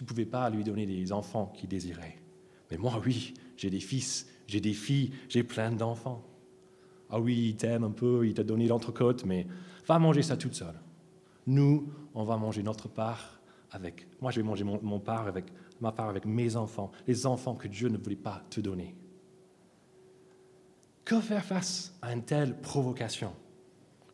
ne 0.00 0.06
pouvais 0.06 0.26
pas 0.26 0.50
lui 0.50 0.64
donner 0.64 0.86
des 0.86 1.12
enfants 1.12 1.52
qu'il 1.56 1.68
désirait. 1.68 2.18
Mais 2.70 2.76
moi, 2.76 3.00
oui, 3.04 3.34
j'ai 3.56 3.70
des 3.70 3.80
fils, 3.80 4.28
j'ai 4.46 4.60
des 4.60 4.72
filles, 4.72 5.12
j'ai 5.28 5.42
plein 5.42 5.70
d'enfants. 5.70 6.24
Ah 7.10 7.20
oui, 7.20 7.50
il 7.50 7.56
t'aime 7.56 7.84
un 7.84 7.90
peu, 7.90 8.26
il 8.26 8.32
t'a 8.32 8.42
donné 8.42 8.66
l'entrecôte, 8.66 9.24
mais 9.26 9.46
va 9.86 9.98
manger 9.98 10.22
ça 10.22 10.36
toute 10.36 10.54
seule. 10.54 10.80
Nous, 11.46 11.92
on 12.14 12.24
va 12.24 12.36
manger 12.36 12.62
notre 12.62 12.88
part 12.88 13.40
avec. 13.70 14.06
Moi, 14.20 14.30
je 14.30 14.40
vais 14.40 14.46
manger 14.46 14.64
mon, 14.64 15.00
part 15.00 15.26
avec, 15.26 15.52
ma 15.80 15.92
part 15.92 16.08
avec 16.08 16.24
mes 16.24 16.56
enfants, 16.56 16.90
les 17.06 17.26
enfants 17.26 17.54
que 17.54 17.68
Dieu 17.68 17.88
ne 17.88 17.98
voulait 17.98 18.16
pas 18.16 18.42
te 18.48 18.60
donner. 18.60 18.94
Que 21.04 21.20
faire 21.20 21.44
face 21.44 21.94
à 22.00 22.12
une 22.14 22.22
telle 22.22 22.58
provocation? 22.60 23.32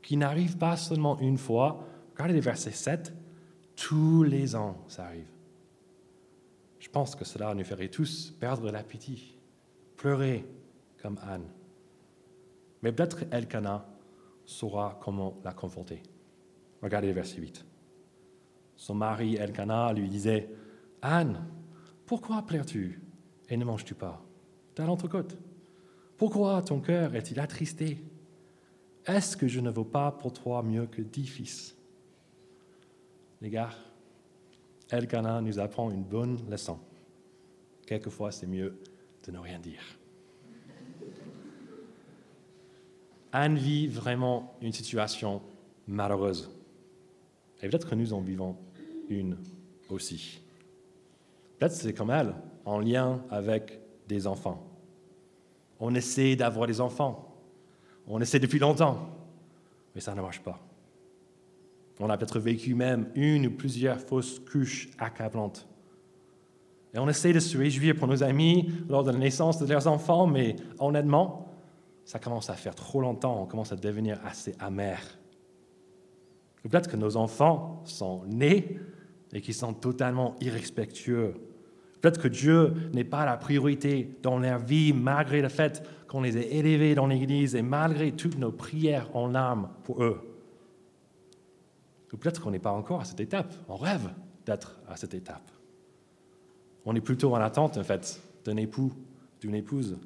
Qui 0.02 0.16
n'arrive 0.16 0.56
pas 0.56 0.76
seulement 0.76 1.18
une 1.20 1.38
fois, 1.38 1.84
Regardez 2.18 2.34
les 2.34 2.40
versets 2.40 2.72
7. 2.72 3.14
Tous 3.76 4.24
les 4.24 4.56
ans, 4.56 4.84
ça 4.88 5.04
arrive. 5.04 5.30
Je 6.80 6.88
pense 6.88 7.14
que 7.14 7.24
cela 7.24 7.54
nous 7.54 7.62
ferait 7.62 7.88
tous 7.88 8.32
perdre 8.40 8.72
l'appétit, 8.72 9.38
pleurer 9.96 10.44
comme 11.00 11.16
Anne. 11.22 11.48
Mais 12.82 12.90
peut-être 12.90 13.24
Elkanah 13.30 13.86
saura 14.44 14.98
comment 15.00 15.38
la 15.44 15.52
conforter. 15.52 16.02
Regardez 16.82 17.06
le 17.06 17.14
verset 17.14 17.36
8. 17.36 17.64
Son 18.74 18.96
mari 18.96 19.36
Elkanah 19.36 19.92
lui 19.92 20.08
disait 20.08 20.50
Anne, 21.00 21.46
pourquoi 22.04 22.42
pleures-tu 22.42 23.00
et 23.48 23.56
ne 23.56 23.64
manges-tu 23.64 23.94
pas? 23.94 24.20
T'as 24.74 24.86
l'entrecôte. 24.86 25.38
Pourquoi 26.16 26.62
ton 26.62 26.80
cœur 26.80 27.14
est-il 27.14 27.38
attristé? 27.38 28.02
Est-ce 29.08 29.38
que 29.38 29.48
je 29.48 29.60
ne 29.60 29.70
vaux 29.70 29.84
pas 29.84 30.12
pour 30.12 30.34
toi 30.34 30.62
mieux 30.62 30.86
que 30.86 31.00
dix 31.00 31.26
fils? 31.26 31.74
Les 33.40 33.48
gars, 33.48 33.70
Elkanah 34.90 35.40
nous 35.40 35.58
apprend 35.58 35.90
une 35.90 36.02
bonne 36.02 36.38
leçon. 36.50 36.78
Quelquefois, 37.86 38.30
c'est 38.32 38.46
mieux 38.46 38.78
de 39.24 39.32
ne 39.32 39.38
rien 39.38 39.58
dire. 39.58 39.80
Anne 43.32 43.56
vit 43.56 43.86
vraiment 43.86 44.54
une 44.60 44.72
situation 44.72 45.40
malheureuse. 45.86 46.50
Et 47.62 47.68
peut-être 47.68 47.88
que 47.88 47.94
nous 47.94 48.12
en 48.12 48.20
vivons 48.20 48.56
une 49.08 49.38
aussi. 49.88 50.42
Peut-être 51.58 51.72
c'est 51.72 51.94
comme 51.94 52.10
elle, 52.10 52.34
en 52.66 52.78
lien 52.78 53.24
avec 53.30 53.80
des 54.06 54.26
enfants. 54.26 54.66
On 55.80 55.94
essaie 55.94 56.36
d'avoir 56.36 56.66
des 56.66 56.80
enfants. 56.80 57.27
On 58.08 58.20
essaie 58.20 58.38
depuis 58.38 58.58
longtemps, 58.58 59.08
mais 59.94 60.00
ça 60.00 60.14
ne 60.14 60.20
marche 60.20 60.40
pas. 60.40 60.58
On 62.00 62.08
a 62.08 62.16
peut-être 62.16 62.38
vécu 62.38 62.74
même 62.74 63.10
une 63.14 63.46
ou 63.46 63.50
plusieurs 63.50 64.00
fausses 64.00 64.38
couches 64.38 64.88
accablantes. 64.98 65.68
Et 66.94 66.98
on 66.98 67.08
essaie 67.08 67.32
de 67.32 67.40
se 67.40 67.58
réjouir 67.58 67.96
pour 67.96 68.08
nos 68.08 68.22
amis 68.22 68.70
lors 68.88 69.04
de 69.04 69.10
la 69.10 69.18
naissance 69.18 69.58
de 69.58 69.66
leurs 69.66 69.86
enfants, 69.86 70.26
mais 70.26 70.56
honnêtement, 70.78 71.52
ça 72.04 72.18
commence 72.18 72.48
à 72.48 72.54
faire 72.54 72.74
trop 72.74 73.00
longtemps, 73.00 73.42
on 73.42 73.46
commence 73.46 73.72
à 73.72 73.76
devenir 73.76 74.18
assez 74.24 74.54
amer. 74.58 75.00
Peut-être 76.62 76.88
que 76.88 76.96
nos 76.96 77.16
enfants 77.16 77.82
sont 77.84 78.24
nés 78.26 78.78
et 79.32 79.40
qu'ils 79.42 79.54
sont 79.54 79.74
totalement 79.74 80.34
irrespectueux. 80.40 81.34
Peut-être 82.00 82.20
que 82.20 82.28
Dieu 82.28 82.72
n'est 82.92 83.04
pas 83.04 83.24
la 83.24 83.36
priorité 83.36 84.16
dans 84.22 84.38
leur 84.38 84.60
vie, 84.60 84.92
malgré 84.92 85.42
le 85.42 85.48
fait 85.48 85.82
qu'on 86.06 86.22
les 86.22 86.38
ait 86.38 86.56
élevés 86.56 86.94
dans 86.94 87.06
l'Église 87.06 87.54
et 87.54 87.62
malgré 87.62 88.12
toutes 88.12 88.38
nos 88.38 88.52
prières 88.52 89.08
en 89.14 89.28
larmes 89.28 89.68
pour 89.84 90.02
eux. 90.02 90.20
Ou 92.12 92.16
peut-être 92.16 92.40
qu'on 92.40 92.50
n'est 92.50 92.58
pas 92.58 92.72
encore 92.72 93.00
à 93.00 93.04
cette 93.04 93.20
étape. 93.20 93.52
On 93.68 93.76
rêve 93.76 94.08
d'être 94.46 94.78
à 94.88 94.96
cette 94.96 95.14
étape. 95.14 95.50
On 96.84 96.94
est 96.94 97.00
plutôt 97.00 97.34
en 97.34 97.40
attente, 97.40 97.76
en 97.76 97.84
fait, 97.84 98.22
d'un 98.44 98.56
époux, 98.56 98.92
d'une 99.40 99.54
épouse. 99.54 99.98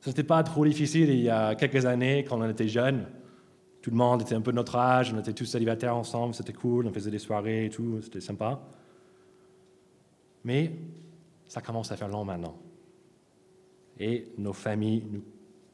Ce 0.00 0.10
n'était 0.10 0.24
pas 0.24 0.42
trop 0.42 0.64
difficile 0.66 1.08
il 1.08 1.20
y 1.20 1.30
a 1.30 1.54
quelques 1.54 1.86
années, 1.86 2.24
quand 2.24 2.38
on 2.38 2.48
était 2.48 2.68
jeunes. 2.68 3.06
Tout 3.80 3.90
le 3.90 3.96
monde 3.96 4.22
était 4.22 4.34
un 4.34 4.40
peu 4.40 4.50
de 4.50 4.56
notre 4.56 4.76
âge, 4.76 5.12
on 5.14 5.18
était 5.18 5.32
tous 5.32 5.46
célibataires 5.46 5.96
ensemble, 5.96 6.34
c'était 6.34 6.52
cool, 6.52 6.86
on 6.86 6.92
faisait 6.92 7.10
des 7.10 7.20
soirées 7.20 7.66
et 7.66 7.70
tout, 7.70 8.00
c'était 8.02 8.20
sympa. 8.20 8.60
Mais 10.46 10.70
ça 11.48 11.60
commence 11.60 11.90
à 11.90 11.96
faire 11.96 12.06
long 12.06 12.24
maintenant. 12.24 12.56
Et 13.98 14.32
nos 14.38 14.52
familles 14.52 15.02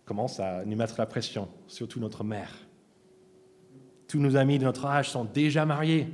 commencent 0.07 0.41
à 0.41 0.65
nous 0.65 0.77
mettre 0.77 0.95
la 0.99 1.05
pression, 1.05 1.49
surtout 1.67 2.01
notre 2.01 2.25
mère. 2.25 2.51
Tous 4.09 4.19
nos 4.19 4.35
amis 4.35 4.59
de 4.59 4.65
notre 4.65 4.87
âge 4.87 5.11
sont 5.11 5.27
déjà 5.27 5.67
mariés. 5.67 6.09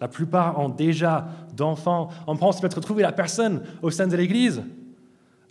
La 0.00 0.06
plupart 0.06 0.60
ont 0.60 0.68
déjà 0.68 1.28
d'enfants. 1.56 2.10
On 2.28 2.36
pense 2.36 2.60
peut-être 2.60 2.80
trouver 2.80 3.02
la 3.02 3.10
personne 3.10 3.64
au 3.82 3.90
sein 3.90 4.06
de 4.06 4.16
l'Église. 4.16 4.62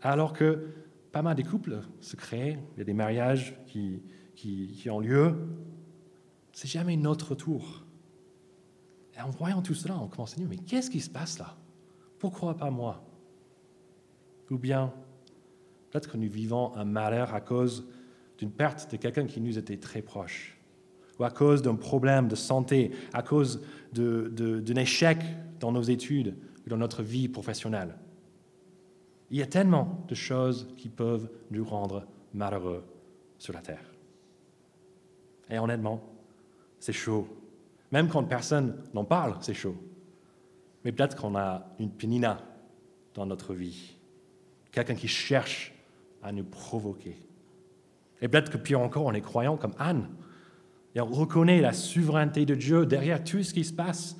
Alors 0.01 0.31
que 0.31 0.69
pas 1.11 1.21
mal 1.21 1.35
de 1.35 1.41
couples 1.41 1.81
se 1.99 2.15
créent, 2.15 2.57
il 2.75 2.79
y 2.79 2.81
a 2.81 2.85
des 2.85 2.93
mariages 2.93 3.57
qui, 3.67 4.01
qui, 4.35 4.89
ont 4.89 5.01
lieu. 5.01 5.35
C'est 6.53 6.69
jamais 6.69 6.95
notre 6.95 7.35
tour. 7.35 7.83
Et 9.17 9.21
en 9.21 9.31
voyant 9.31 9.61
tout 9.61 9.73
cela, 9.73 9.97
on 9.97 10.07
commence 10.07 10.31
à 10.33 10.37
dire, 10.37 10.47
mais 10.49 10.57
qu'est-ce 10.57 10.89
qui 10.89 11.01
se 11.01 11.09
passe 11.09 11.39
là? 11.39 11.57
Pourquoi 12.19 12.55
pas 12.55 12.69
moi? 12.69 13.03
Ou 14.49 14.57
bien, 14.57 14.93
peut-être 15.89 16.11
que 16.11 16.17
nous 16.17 16.29
vivons 16.29 16.75
un 16.75 16.85
malheur 16.85 17.33
à 17.33 17.41
cause 17.41 17.87
d'une 18.37 18.51
perte 18.51 18.91
de 18.91 18.97
quelqu'un 18.97 19.25
qui 19.25 19.41
nous 19.41 19.57
était 19.57 19.77
très 19.77 20.01
proche 20.01 20.57
ou 21.19 21.23
à 21.23 21.31
cause 21.31 21.61
d'un 21.61 21.75
problème 21.75 22.27
de 22.27 22.35
santé, 22.35 22.91
à 23.13 23.23
cause 23.23 23.61
d'un 23.93 24.75
échec 24.75 25.17
dans 25.59 25.71
nos 25.71 25.81
études 25.81 26.35
ou 26.65 26.69
dans 26.69 26.77
notre 26.77 27.01
vie 27.01 27.27
professionnelle. 27.27 27.95
Il 29.31 29.37
y 29.37 29.41
a 29.41 29.47
tellement 29.47 30.05
de 30.07 30.15
choses 30.15 30.67
qui 30.77 30.89
peuvent 30.89 31.29
nous 31.51 31.65
rendre 31.65 32.05
malheureux 32.33 32.83
sur 33.37 33.53
la 33.53 33.61
terre. 33.61 33.83
Et 35.49 35.59
honnêtement, 35.59 36.01
c'est 36.79 36.93
chaud. 36.93 37.27
Même 37.91 38.09
quand 38.09 38.23
personne 38.23 38.75
n'en 38.93 39.05
parle, 39.05 39.35
c'est 39.41 39.53
chaud. 39.53 39.75
Mais 40.87 40.93
peut-être 40.93 41.17
qu'on 41.17 41.35
a 41.35 41.65
une 41.79 41.91
pénina 41.91 42.41
dans 43.13 43.25
notre 43.25 43.53
vie. 43.53 43.97
Quelqu'un 44.71 44.95
qui 44.95 45.09
cherche 45.09 45.73
à 46.23 46.31
nous 46.31 46.45
provoquer. 46.45 47.17
Et 48.21 48.29
peut-être 48.29 48.49
que 48.49 48.57
pire 48.57 48.79
encore, 48.79 49.03
on 49.03 49.11
est 49.11 49.19
croyant 49.19 49.57
comme 49.57 49.73
Anne, 49.79 50.07
et 50.95 51.01
on 51.01 51.07
reconnaît 51.07 51.59
la 51.59 51.73
souveraineté 51.73 52.45
de 52.45 52.55
Dieu 52.55 52.85
derrière 52.85 53.21
tout 53.21 53.43
ce 53.43 53.53
qui 53.53 53.65
se 53.65 53.73
passe. 53.73 54.15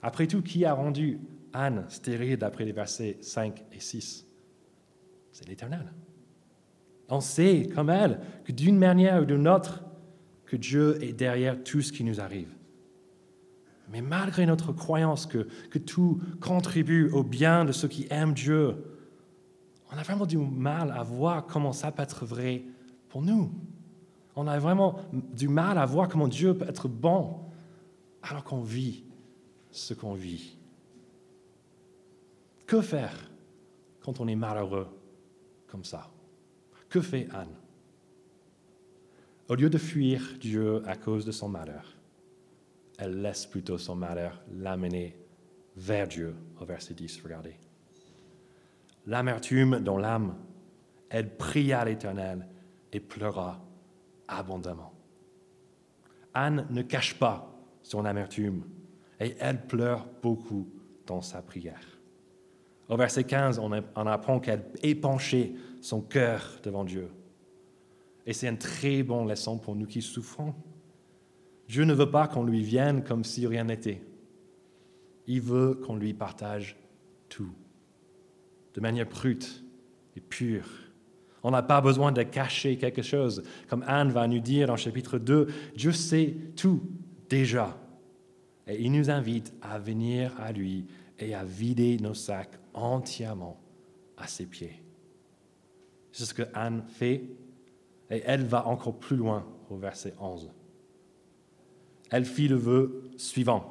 Après 0.00 0.28
tout, 0.28 0.42
qui 0.42 0.64
a 0.64 0.74
rendu 0.74 1.18
Anne 1.52 1.86
stérile 1.88 2.36
d'après 2.36 2.64
les 2.64 2.70
versets 2.70 3.18
5 3.20 3.64
et 3.72 3.80
6 3.80 4.24
C'est 5.32 5.48
l'Éternel. 5.48 5.92
On 7.08 7.20
sait, 7.20 7.68
comme 7.74 7.90
elle, 7.90 8.20
que 8.44 8.52
d'une 8.52 8.78
manière 8.78 9.22
ou 9.22 9.24
d'une 9.24 9.48
autre, 9.48 9.82
que 10.46 10.54
Dieu 10.54 11.02
est 11.02 11.14
derrière 11.14 11.64
tout 11.64 11.82
ce 11.82 11.90
qui 11.90 12.04
nous 12.04 12.20
arrive. 12.20 12.54
Mais 13.88 14.00
malgré 14.00 14.46
notre 14.46 14.72
croyance 14.72 15.26
que, 15.26 15.78
tout 15.78 16.20
contribue 16.40 17.10
au 17.10 17.22
bien 17.22 17.64
de 17.64 17.72
ceux 17.72 17.88
qui 17.88 18.06
aiment 18.10 18.34
Dieu, 18.34 18.76
on 19.92 19.96
a 19.96 20.02
vraiment 20.02 20.26
du 20.26 20.38
mal 20.38 20.90
à 20.90 21.02
voir 21.02 21.46
comment 21.46 21.72
ça 21.72 21.92
peut 21.92 22.02
être 22.02 22.24
vrai 22.24 22.64
pour 23.08 23.22
nous. 23.22 23.52
On 24.36 24.46
a 24.46 24.58
vraiment 24.58 24.98
du 25.12 25.48
mal 25.48 25.78
à 25.78 25.86
voir 25.86 26.08
comment 26.08 26.28
Dieu 26.28 26.54
peut 26.54 26.68
être 26.68 26.88
bon 26.88 27.38
alors 28.22 28.42
qu'on 28.42 28.62
vit 28.62 29.04
ce 29.70 29.94
qu'on 29.94 30.14
vit. 30.14 30.56
Que 32.66 32.80
faire 32.80 33.30
quand 34.00 34.20
on 34.20 34.26
est 34.26 34.34
malheureux 34.34 34.88
comme 35.68 35.84
ça? 35.84 36.10
Que 36.88 37.00
fait 37.00 37.28
Anne? 37.32 37.54
Au 39.48 39.54
lieu 39.54 39.68
de 39.68 39.78
fuir 39.78 40.22
Dieu 40.40 40.82
à 40.88 40.96
cause 40.96 41.24
de 41.24 41.32
son 41.32 41.48
malheur, 41.48 41.93
elle 42.98 43.20
laisse 43.20 43.46
plutôt 43.46 43.78
son 43.78 43.96
malheur 43.96 44.42
l'amener 44.52 45.18
vers 45.76 46.06
Dieu 46.06 46.34
au 46.60 46.64
verset 46.64 46.94
10, 46.94 47.20
regardez. 47.22 47.56
L'amertume 49.06 49.80
dans 49.80 49.98
l'âme, 49.98 50.36
elle 51.10 51.36
pria 51.36 51.84
l'Éternel 51.84 52.48
et 52.92 53.00
pleura 53.00 53.64
abondamment. 54.28 54.92
Anne 56.32 56.66
ne 56.70 56.82
cache 56.82 57.18
pas 57.18 57.54
son 57.82 58.04
amertume 58.04 58.64
et 59.20 59.36
elle 59.38 59.66
pleure 59.66 60.06
beaucoup 60.22 60.68
dans 61.06 61.20
sa 61.20 61.42
prière. 61.42 61.98
Au 62.88 62.96
verset 62.96 63.24
15, 63.24 63.58
on 63.58 64.06
apprend 64.06 64.40
qu'elle 64.40 64.64
épanchait 64.82 65.52
son 65.80 66.00
cœur 66.00 66.60
devant 66.62 66.84
Dieu. 66.84 67.10
Et 68.26 68.32
c'est 68.32 68.48
une 68.48 68.58
très 68.58 69.02
bonne 69.02 69.28
leçon 69.28 69.58
pour 69.58 69.76
nous 69.76 69.86
qui 69.86 70.02
souffrons. 70.02 70.54
Dieu 71.68 71.84
ne 71.84 71.94
veut 71.94 72.10
pas 72.10 72.28
qu'on 72.28 72.44
lui 72.44 72.62
vienne 72.62 73.02
comme 73.02 73.24
si 73.24 73.46
rien 73.46 73.64
n'était. 73.64 74.02
Il 75.26 75.40
veut 75.40 75.74
qu'on 75.74 75.96
lui 75.96 76.12
partage 76.12 76.76
tout, 77.28 77.52
de 78.74 78.80
manière 78.80 79.08
brute 79.08 79.64
et 80.16 80.20
pure. 80.20 80.68
On 81.42 81.50
n'a 81.50 81.62
pas 81.62 81.80
besoin 81.80 82.12
de 82.12 82.22
cacher 82.22 82.76
quelque 82.76 83.02
chose. 83.02 83.42
Comme 83.68 83.84
Anne 83.86 84.10
va 84.10 84.26
nous 84.26 84.40
dire 84.40 84.68
dans 84.68 84.76
chapitre 84.76 85.18
2, 85.18 85.48
Dieu 85.76 85.92
sait 85.92 86.34
tout 86.56 86.82
déjà. 87.28 87.78
Et 88.66 88.82
il 88.82 88.92
nous 88.92 89.10
invite 89.10 89.52
à 89.60 89.78
venir 89.78 90.34
à 90.38 90.52
lui 90.52 90.86
et 91.18 91.34
à 91.34 91.44
vider 91.44 91.98
nos 91.98 92.14
sacs 92.14 92.58
entièrement 92.72 93.60
à 94.16 94.26
ses 94.26 94.46
pieds. 94.46 94.82
C'est 96.12 96.24
ce 96.24 96.34
que 96.34 96.44
Anne 96.54 96.82
fait 96.88 97.24
et 98.10 98.22
elle 98.24 98.44
va 98.44 98.66
encore 98.66 98.98
plus 98.98 99.16
loin 99.16 99.46
au 99.68 99.76
verset 99.76 100.14
11. 100.18 100.50
Elle 102.10 102.24
fit 102.24 102.48
le 102.48 102.56
vœu 102.56 103.10
suivant. 103.16 103.70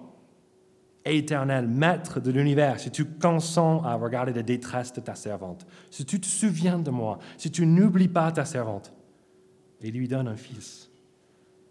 Éternel, 1.05 1.67
maître 1.67 2.21
de 2.21 2.31
l'univers, 2.31 2.79
si 2.79 2.89
tu 2.89 3.05
consens 3.05 3.83
à 3.83 3.95
regarder 3.95 4.31
la 4.31 4.43
détresse 4.43 4.93
de 4.93 5.01
ta 5.01 5.15
servante, 5.15 5.65
si 5.91 6.05
tu 6.05 6.19
te 6.19 6.25
souviens 6.25 6.79
de 6.79 6.91
moi, 6.91 7.19
si 7.37 7.51
tu 7.51 7.65
n'oublies 7.65 8.07
pas 8.07 8.31
ta 8.31 8.45
servante, 8.45 8.93
et 9.81 9.91
lui 9.91 10.07
donne 10.07 10.29
un 10.29 10.37
fils, 10.37 10.89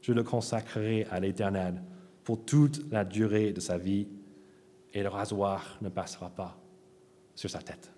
je 0.02 0.12
le 0.12 0.23
consacrerai 0.23 1.07
à 1.11 1.19
l'éternel, 1.19 1.83
pour 2.25 2.45
toute 2.45 2.90
la 2.92 3.04
durée 3.04 3.52
de 3.52 3.61
sa 3.61 3.78
vie, 3.78 4.07
et 4.92 5.02
le 5.02 5.09
rasoir 5.09 5.78
ne 5.81 5.88
passera 5.88 6.28
pas 6.28 6.59
sur 7.35 7.49
sa 7.49 7.61
tête. 7.61 7.90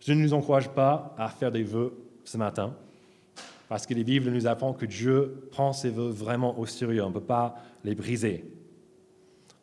Je 0.00 0.12
ne 0.12 0.22
nous 0.22 0.34
encourage 0.34 0.68
pas 0.68 1.14
à 1.16 1.30
faire 1.30 1.50
des 1.50 1.62
vœux 1.62 1.96
ce 2.24 2.36
matin, 2.36 2.76
parce 3.74 3.86
que 3.86 3.94
les 3.94 4.04
Bibles 4.04 4.30
nous 4.30 4.46
apprennent 4.46 4.76
que 4.76 4.86
Dieu 4.86 5.48
prend 5.50 5.72
ses 5.72 5.90
vœux 5.90 6.10
vraiment 6.10 6.56
au 6.60 6.64
sérieux. 6.64 7.02
On 7.02 7.08
ne 7.08 7.12
peut 7.12 7.20
pas 7.20 7.56
les 7.82 7.96
briser. 7.96 8.44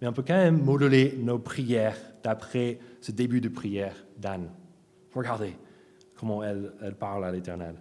Mais 0.01 0.07
on 0.09 0.11
peut 0.11 0.25
quand 0.27 0.33
même 0.33 0.61
modeler 0.61 1.17
nos 1.17 1.39
prières 1.39 1.95
d'après 2.21 2.77
ce 2.99 3.13
début 3.13 3.39
de 3.39 3.47
prière 3.47 3.95
d'Anne. 4.17 4.49
Regardez 5.15 5.55
comment 6.17 6.43
elle, 6.43 6.73
elle 6.81 6.95
parle 6.95 7.23
à 7.23 7.31
l'Éternel. 7.31 7.75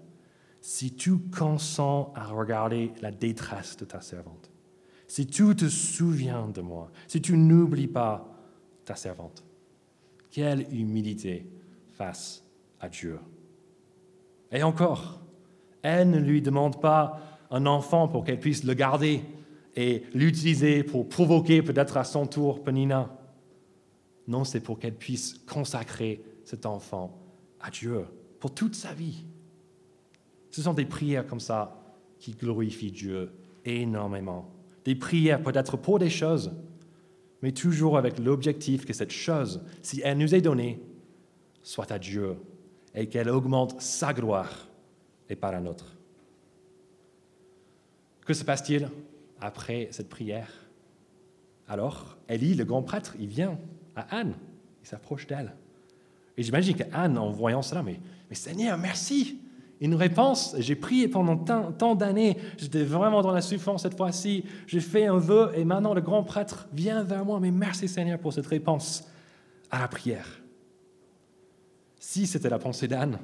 Si 0.60 0.94
tu 0.94 1.18
consens 1.18 2.12
à 2.14 2.26
regarder 2.26 2.92
la 3.02 3.10
détresse 3.10 3.76
de 3.76 3.84
ta 3.84 4.00
servante, 4.00 4.52
si 5.08 5.26
tu 5.26 5.56
te 5.56 5.68
souviens 5.68 6.46
de 6.46 6.60
moi, 6.60 6.92
si 7.08 7.20
tu 7.20 7.36
n'oublies 7.36 7.88
pas 7.88 8.32
ta 8.84 8.94
servante, 8.94 9.42
quelle 10.30 10.72
humilité 10.72 11.50
face 11.88 12.44
à 12.78 12.88
Dieu. 12.88 13.18
Et 14.52 14.62
encore, 14.62 15.19
elle 15.82 16.10
ne 16.10 16.18
lui 16.18 16.42
demande 16.42 16.80
pas 16.80 17.20
un 17.50 17.66
enfant 17.66 18.08
pour 18.08 18.24
qu'elle 18.24 18.40
puisse 18.40 18.64
le 18.64 18.74
garder 18.74 19.22
et 19.76 20.02
l'utiliser 20.14 20.82
pour 20.82 21.08
provoquer 21.08 21.62
peut-être 21.62 21.96
à 21.96 22.04
son 22.04 22.26
tour 22.26 22.62
Penina. 22.62 23.16
Non, 24.28 24.44
c'est 24.44 24.60
pour 24.60 24.78
qu'elle 24.78 24.94
puisse 24.94 25.34
consacrer 25.46 26.22
cet 26.44 26.66
enfant 26.66 27.18
à 27.60 27.70
Dieu 27.70 28.04
pour 28.38 28.54
toute 28.54 28.74
sa 28.74 28.92
vie. 28.92 29.24
Ce 30.50 30.62
sont 30.62 30.74
des 30.74 30.84
prières 30.84 31.26
comme 31.26 31.40
ça 31.40 31.82
qui 32.18 32.32
glorifient 32.32 32.92
Dieu 32.92 33.32
énormément. 33.64 34.50
Des 34.84 34.94
prières 34.94 35.42
peut-être 35.42 35.76
pour 35.76 35.98
des 35.98 36.10
choses, 36.10 36.52
mais 37.42 37.52
toujours 37.52 37.98
avec 37.98 38.18
l'objectif 38.18 38.84
que 38.84 38.92
cette 38.92 39.12
chose, 39.12 39.62
si 39.82 40.00
elle 40.04 40.18
nous 40.18 40.34
est 40.34 40.40
donnée, 40.40 40.80
soit 41.62 41.90
à 41.92 41.98
Dieu 41.98 42.36
et 42.94 43.08
qu'elle 43.08 43.28
augmente 43.28 43.80
sa 43.80 44.12
gloire 44.12 44.69
et 45.30 45.36
pas 45.36 45.50
la 45.52 45.60
nôtre. 45.60 45.96
Que 48.26 48.34
se 48.34 48.44
passe-t-il 48.44 48.90
après 49.40 49.88
cette 49.92 50.08
prière? 50.08 50.50
Alors, 51.68 52.16
Élie, 52.28 52.54
le 52.54 52.64
grand 52.64 52.82
prêtre, 52.82 53.14
il 53.18 53.28
vient 53.28 53.58
à 53.96 54.18
Anne, 54.18 54.34
il 54.82 54.86
s'approche 54.86 55.26
d'elle. 55.26 55.54
Et 56.36 56.42
j'imagine 56.42 56.76
qu'Anne, 56.76 57.16
en 57.16 57.30
voyant 57.30 57.62
cela, 57.62 57.82
mais, 57.82 58.00
mais 58.28 58.36
Seigneur, 58.36 58.76
merci. 58.76 59.38
Nous 59.80 59.96
répond, 59.96 60.34
j'ai 60.58 60.74
prié 60.74 61.08
pendant 61.08 61.38
tant, 61.38 61.72
tant 61.72 61.94
d'années, 61.94 62.36
j'étais 62.58 62.84
vraiment 62.84 63.22
dans 63.22 63.32
la 63.32 63.40
souffrance 63.40 63.82
cette 63.82 63.96
fois-ci, 63.96 64.44
j'ai 64.66 64.80
fait 64.80 65.06
un 65.06 65.16
vœu 65.16 65.52
et 65.54 65.64
maintenant 65.64 65.94
le 65.94 66.02
grand 66.02 66.22
prêtre 66.22 66.68
vient 66.74 67.02
vers 67.02 67.24
moi, 67.24 67.40
mais 67.40 67.50
merci 67.50 67.88
Seigneur 67.88 68.18
pour 68.18 68.34
cette 68.34 68.46
réponse 68.46 69.08
à 69.70 69.78
la 69.78 69.88
prière. 69.88 70.42
Si 71.98 72.26
c'était 72.26 72.50
la 72.50 72.58
pensée 72.58 72.88
d'Anne, 72.88 73.18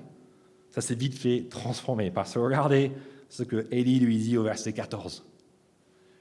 ça 0.76 0.82
s'est 0.82 0.94
vite 0.94 1.16
fait 1.16 1.46
transformer 1.48 2.10
parce 2.10 2.34
que 2.34 2.38
regardez 2.38 2.92
ce 3.30 3.44
que 3.44 3.66
Élie 3.70 3.98
lui 3.98 4.18
dit 4.18 4.36
au 4.36 4.42
verset 4.42 4.74
14. 4.74 5.24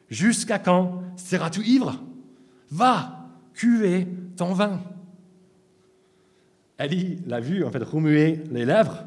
Jusqu'à 0.09 0.59
quand 0.59 1.03
seras-tu 1.17 1.62
ivre? 1.65 2.01
Va, 2.71 3.27
cuver 3.53 4.07
ton 4.38 4.53
vin. 4.53 4.79
Élie 6.79 7.19
l'a 7.27 7.41
vu 7.41 7.65
en 7.65 7.69
fait 7.69 7.83
remuer 7.83 8.43
les 8.50 8.63
lèvres 8.63 9.03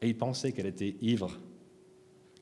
et 0.00 0.10
il 0.10 0.16
pensait 0.16 0.52
qu'elle 0.52 0.66
était 0.66 0.94
ivre. 1.00 1.36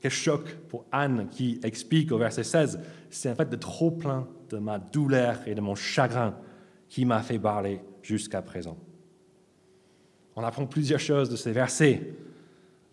Quel 0.02 0.10
choc 0.10 0.58
pour 0.68 0.84
Anne 0.92 1.28
qui 1.30 1.58
explique 1.62 2.12
au 2.12 2.18
verset 2.18 2.44
16, 2.44 2.80
c'est 3.08 3.30
en 3.30 3.34
fait 3.34 3.48
de 3.48 3.56
trop 3.56 3.90
plein 3.90 4.28
de 4.50 4.58
ma 4.58 4.78
douleur 4.78 5.40
et 5.48 5.54
de 5.54 5.62
mon 5.62 5.74
chagrin 5.74 6.36
qui 6.90 7.06
m'a 7.06 7.22
fait 7.22 7.38
parler 7.38 7.80
jusqu'à 8.02 8.42
présent. 8.42 8.76
On 10.36 10.44
apprend 10.44 10.66
plusieurs 10.66 11.00
choses 11.00 11.30
de 11.30 11.36
ces 11.36 11.52
versets. 11.52 12.12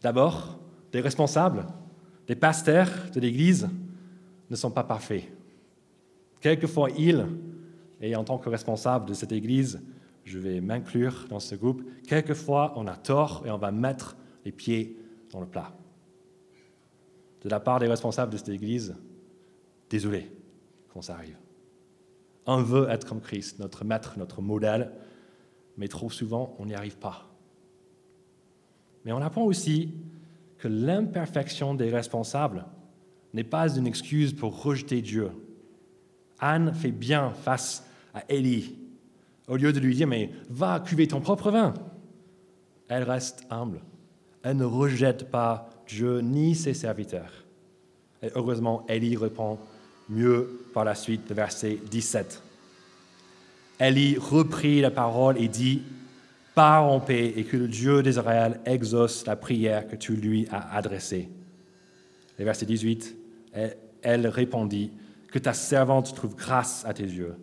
D'abord, 0.01 0.57
des 0.93 1.01
responsables, 1.01 1.65
des 2.27 2.35
pasteurs 2.35 2.89
de 3.13 3.19
l'Église 3.19 3.69
ne 4.49 4.55
sont 4.55 4.71
pas 4.71 4.83
parfaits. 4.83 5.25
Quelquefois, 6.39 6.89
ils, 6.97 7.25
et 8.01 8.15
en 8.15 8.23
tant 8.23 8.37
que 8.37 8.49
responsable 8.49 9.05
de 9.05 9.13
cette 9.13 9.31
Église, 9.33 9.81
je 10.23 10.39
vais 10.39 10.61
m'inclure 10.61 11.25
dans 11.29 11.39
ce 11.39 11.55
groupe, 11.55 11.83
quelquefois 12.07 12.73
on 12.77 12.87
a 12.87 12.95
tort 12.95 13.43
et 13.45 13.51
on 13.51 13.57
va 13.57 13.71
mettre 13.71 14.15
les 14.45 14.51
pieds 14.51 14.97
dans 15.31 15.41
le 15.41 15.47
plat. 15.47 15.73
De 17.41 17.49
la 17.49 17.59
part 17.59 17.79
des 17.79 17.87
responsables 17.87 18.31
de 18.31 18.37
cette 18.37 18.49
Église, 18.49 18.95
désolé 19.89 20.31
quand 20.93 21.01
ça 21.01 21.15
arrive. 21.15 21.37
On 22.45 22.61
veut 22.61 22.89
être 22.89 23.07
comme 23.07 23.21
Christ, 23.21 23.59
notre 23.59 23.83
maître, 23.83 24.13
notre 24.17 24.41
modèle, 24.41 24.91
mais 25.77 25.87
trop 25.87 26.09
souvent, 26.09 26.55
on 26.59 26.65
n'y 26.65 26.75
arrive 26.75 26.97
pas. 26.97 27.32
Mais 29.05 29.11
on 29.11 29.21
apprend 29.21 29.43
aussi 29.43 29.93
que 30.57 30.67
l'imperfection 30.67 31.73
des 31.73 31.89
responsables 31.89 32.65
n'est 33.33 33.43
pas 33.43 33.75
une 33.75 33.87
excuse 33.87 34.33
pour 34.33 34.63
rejeter 34.63 35.01
Dieu. 35.01 35.31
Anne 36.39 36.73
fait 36.73 36.91
bien 36.91 37.31
face 37.31 37.85
à 38.13 38.23
Élie. 38.29 38.75
Au 39.47 39.57
lieu 39.57 39.73
de 39.73 39.79
lui 39.79 39.95
dire, 39.95 40.07
mais 40.07 40.29
va 40.49 40.79
cuver 40.79 41.07
ton 41.07 41.19
propre 41.19 41.51
vin, 41.51 41.73
elle 42.87 43.03
reste 43.03 43.45
humble. 43.49 43.81
Elle 44.43 44.57
ne 44.57 44.65
rejette 44.65 45.29
pas 45.29 45.69
Dieu 45.87 46.19
ni 46.19 46.55
ses 46.55 46.73
serviteurs. 46.73 47.43
Et 48.21 48.29
heureusement, 48.35 48.85
Élie 48.87 49.17
répond 49.17 49.57
mieux 50.09 50.65
par 50.73 50.85
la 50.85 50.95
suite, 50.95 51.31
verset 51.31 51.79
17. 51.89 52.41
Élie 53.79 54.17
reprit 54.17 54.81
la 54.81 54.91
parole 54.91 55.37
et 55.37 55.47
dit, 55.47 55.81
Pars 56.55 56.85
en 56.85 56.99
paix 56.99 57.33
et 57.35 57.43
que 57.45 57.57
le 57.57 57.67
Dieu 57.67 58.03
d'Israël 58.03 58.59
exauce 58.65 59.25
la 59.25 59.35
prière 59.35 59.87
que 59.87 59.95
tu 59.95 60.15
lui 60.15 60.47
as 60.51 60.75
adressée. 60.75 61.29
Le 62.37 62.45
verset 62.45 62.65
18, 62.65 63.15
elle, 64.01 64.27
répondit, 64.27 64.91
que 65.31 65.39
ta 65.39 65.53
servante 65.53 66.13
trouve 66.13 66.35
grâce 66.35 66.85
à 66.85 66.93
tes 66.93 67.03
yeux. 67.03 67.35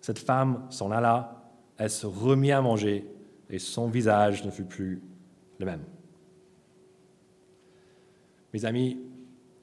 Cette 0.00 0.18
femme 0.18 0.66
s'en 0.70 0.90
alla, 0.90 1.52
elle 1.78 1.90
se 1.90 2.06
remit 2.06 2.50
à 2.50 2.60
manger 2.60 3.06
et 3.48 3.60
son 3.60 3.86
visage 3.86 4.44
ne 4.44 4.50
fut 4.50 4.64
plus 4.64 5.02
le 5.60 5.66
même. 5.66 5.84
Mes 8.52 8.64
amis, 8.64 8.98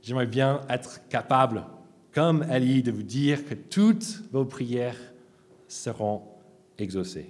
j'aimerais 0.02 0.28
bien 0.28 0.62
être 0.70 1.06
capable, 1.10 1.66
comme 2.14 2.44
Ali, 2.44 2.82
de 2.82 2.92
vous 2.92 3.04
dire 3.04 3.46
que 3.46 3.56
toutes 3.56 4.24
vos 4.32 4.46
prières 4.46 5.00
seront 5.68 6.22
exaucées. 6.78 7.30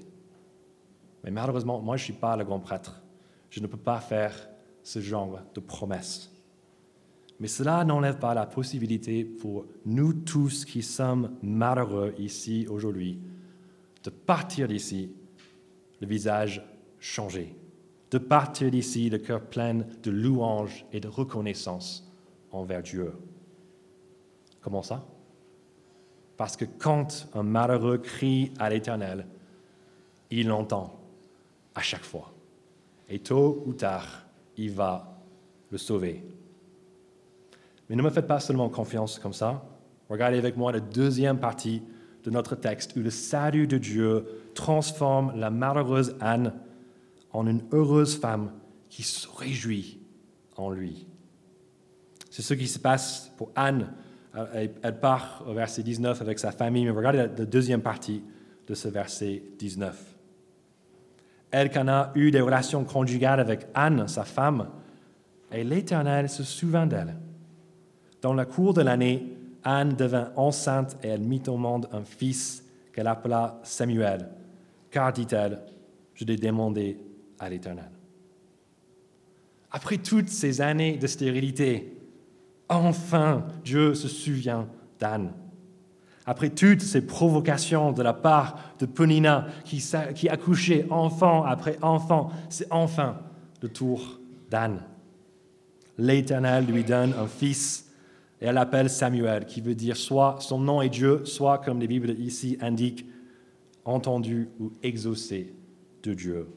Mais 1.24 1.32
malheureusement, 1.32 1.80
moi, 1.82 1.98
je 1.98 2.04
ne 2.04 2.06
suis 2.06 2.14
pas 2.14 2.36
le 2.36 2.44
grand 2.44 2.60
prêtre. 2.60 3.02
Je 3.50 3.60
ne 3.60 3.68
peux 3.68 3.78
pas 3.78 4.00
faire 4.00 4.50
ce 4.82 5.00
genre 5.00 5.40
de 5.54 5.60
promesses. 5.60 6.32
Mais 7.40 7.48
cela 7.48 7.84
n'enlève 7.84 8.20
pas 8.20 8.34
la 8.34 8.46
possibilité 8.46 9.24
pour 9.24 9.66
nous 9.86 10.14
tous 10.14 10.66
qui 10.66 10.82
sommes 10.82 11.36
malheureux 11.42 12.14
ici 12.18 12.68
aujourd'hui 12.70 13.20
de 14.04 14.10
partir 14.10 14.68
d'ici 14.68 15.12
le 16.02 16.08
visage 16.08 16.62
changé, 17.00 17.56
de 18.12 18.18
partir 18.18 18.70
d'ici 18.70 19.10
le 19.10 19.18
cœur 19.18 19.42
plein 19.42 19.76
de 20.04 20.12
louanges 20.12 20.86
et 20.92 21.00
de 21.00 21.08
reconnaissance 21.08 22.12
envers 22.52 22.84
Dieu. 22.84 23.14
Comment 24.62 24.84
ça? 24.84 25.06
Parce 26.38 26.58
que 26.58 26.66
quand 26.66 27.28
un 27.34 27.44
malheureux 27.44 27.98
crie 27.98 28.54
à 28.60 28.70
l'Éternel, 28.70 29.28
il 30.30 30.48
l'entend 30.48 31.03
à 31.76 31.82
chaque 31.82 32.04
fois. 32.04 32.34
Et 33.10 33.20
tôt 33.20 33.64
ou 33.66 33.74
tard, 33.74 34.26
il 34.58 34.72
va 34.72 35.22
le 35.72 35.78
sauver. 35.78 36.24
Mais 37.90 37.96
ne 37.96 38.02
me 38.02 38.10
faites 38.10 38.28
pas 38.28 38.40
seulement 38.40 38.70
confiance 38.70 39.20
comme 39.20 39.34
ça. 39.34 39.66
Regardez 40.10 40.38
avec 40.38 40.58
moi 40.58 40.72
la 40.72 40.80
deuxième 40.80 41.40
partie 41.40 41.82
de 42.24 42.30
notre 42.30 42.56
texte 42.56 42.96
où 42.96 43.00
le 43.00 43.10
salut 43.10 43.68
de 43.68 43.78
Dieu 43.78 44.26
transforme 44.54 45.34
la 45.36 45.50
malheureuse 45.50 46.16
Anne 46.20 46.54
en 47.32 47.48
une 47.48 47.64
heureuse 47.72 48.18
femme 48.18 48.52
qui 48.90 49.04
se 49.04 49.28
réjouit 49.28 50.00
en 50.56 50.70
lui. 50.70 51.08
C'est 52.30 52.42
ce 52.42 52.54
qui 52.54 52.68
se 52.68 52.80
passe 52.80 53.32
pour 53.38 53.52
Anne. 53.56 53.94
Elle 54.56 55.00
part 55.00 55.44
au 55.48 55.54
verset 55.54 55.84
19 55.84 56.22
avec 56.22 56.40
sa 56.40 56.52
famille, 56.52 56.86
mais 56.86 56.92
regardez 56.92 57.20
la 57.20 57.28
deuxième 57.28 57.82
partie 57.82 58.24
de 58.68 58.74
ce 58.74 58.88
verset 58.88 59.44
19. 59.60 60.13
Elkanah 61.54 62.12
eut 62.16 62.32
des 62.32 62.42
relations 62.42 62.84
conjugales 62.84 63.40
avec 63.40 63.68
Anne, 63.74 64.08
sa 64.08 64.26
femme, 64.26 64.68
et 65.52 65.64
l'Éternel 65.64 66.28
se 66.28 66.44
souvint 66.44 66.86
d'elle. 66.86 67.16
Dans 68.22 68.34
la 68.34 68.46
cour 68.46 68.74
de 68.74 68.82
l'année, 68.82 69.38
Anne 69.64 69.94
devint 69.94 70.32
enceinte 70.36 70.98
et 71.04 71.08
elle 71.08 71.22
mit 71.22 71.44
au 71.48 71.56
monde 71.56 71.88
un 71.94 72.04
fils 72.04 72.66
qu'elle 72.92 73.08
appela 73.08 73.60
Samuel, 73.64 74.30
car, 74.92 75.14
dit-elle, 75.14 75.60
je 76.16 76.26
l'ai 76.26 76.36
demandé 76.36 77.00
à 77.40 77.50
l'Éternel. 77.50 77.92
Après 79.72 79.98
toutes 79.98 80.30
ces 80.30 80.60
années 80.60 80.98
de 80.98 81.08
stérilité, 81.08 81.94
Enfin, 82.70 83.46
Dieu 83.64 83.94
se 83.94 84.08
souvient 84.08 84.68
d'Anne. 85.00 85.32
Après 86.26 86.50
toutes 86.50 86.82
ces 86.82 87.06
provocations 87.06 87.92
de 87.92 88.02
la 88.02 88.14
part 88.14 88.58
de 88.80 88.86
Penina, 88.86 89.48
qui, 89.66 89.84
qui 90.16 90.30
accouchait 90.30 90.86
enfant 90.90 91.44
après 91.44 91.78
enfant, 91.82 92.32
c'est 92.50 92.68
enfin 92.72 93.18
le 93.62 93.70
tour 93.70 94.20
d'Anne. 94.50 94.82
L'Éternel 95.98 96.66
lui 96.66 96.84
donne 96.84 97.14
un 97.14 97.28
fils 97.28 97.92
et 98.42 98.46
elle 98.46 98.56
l'appelle 98.56 98.90
Samuel, 98.90 99.46
qui 99.46 99.62
veut 99.62 99.76
dire 99.76 99.96
soit 99.96 100.38
son 100.40 100.60
nom 100.60 100.82
est 100.82 100.90
Dieu, 100.90 101.26
soit, 101.26 101.60
comme 101.60 101.80
les 101.80 101.88
Bibles 101.88 102.12
ici 102.20 102.58
indiquent, 102.62 103.06
entendu 103.86 104.50
ou 104.60 104.74
exaucé 104.82 105.54
de 106.04 106.14
Dieu. 106.14 106.48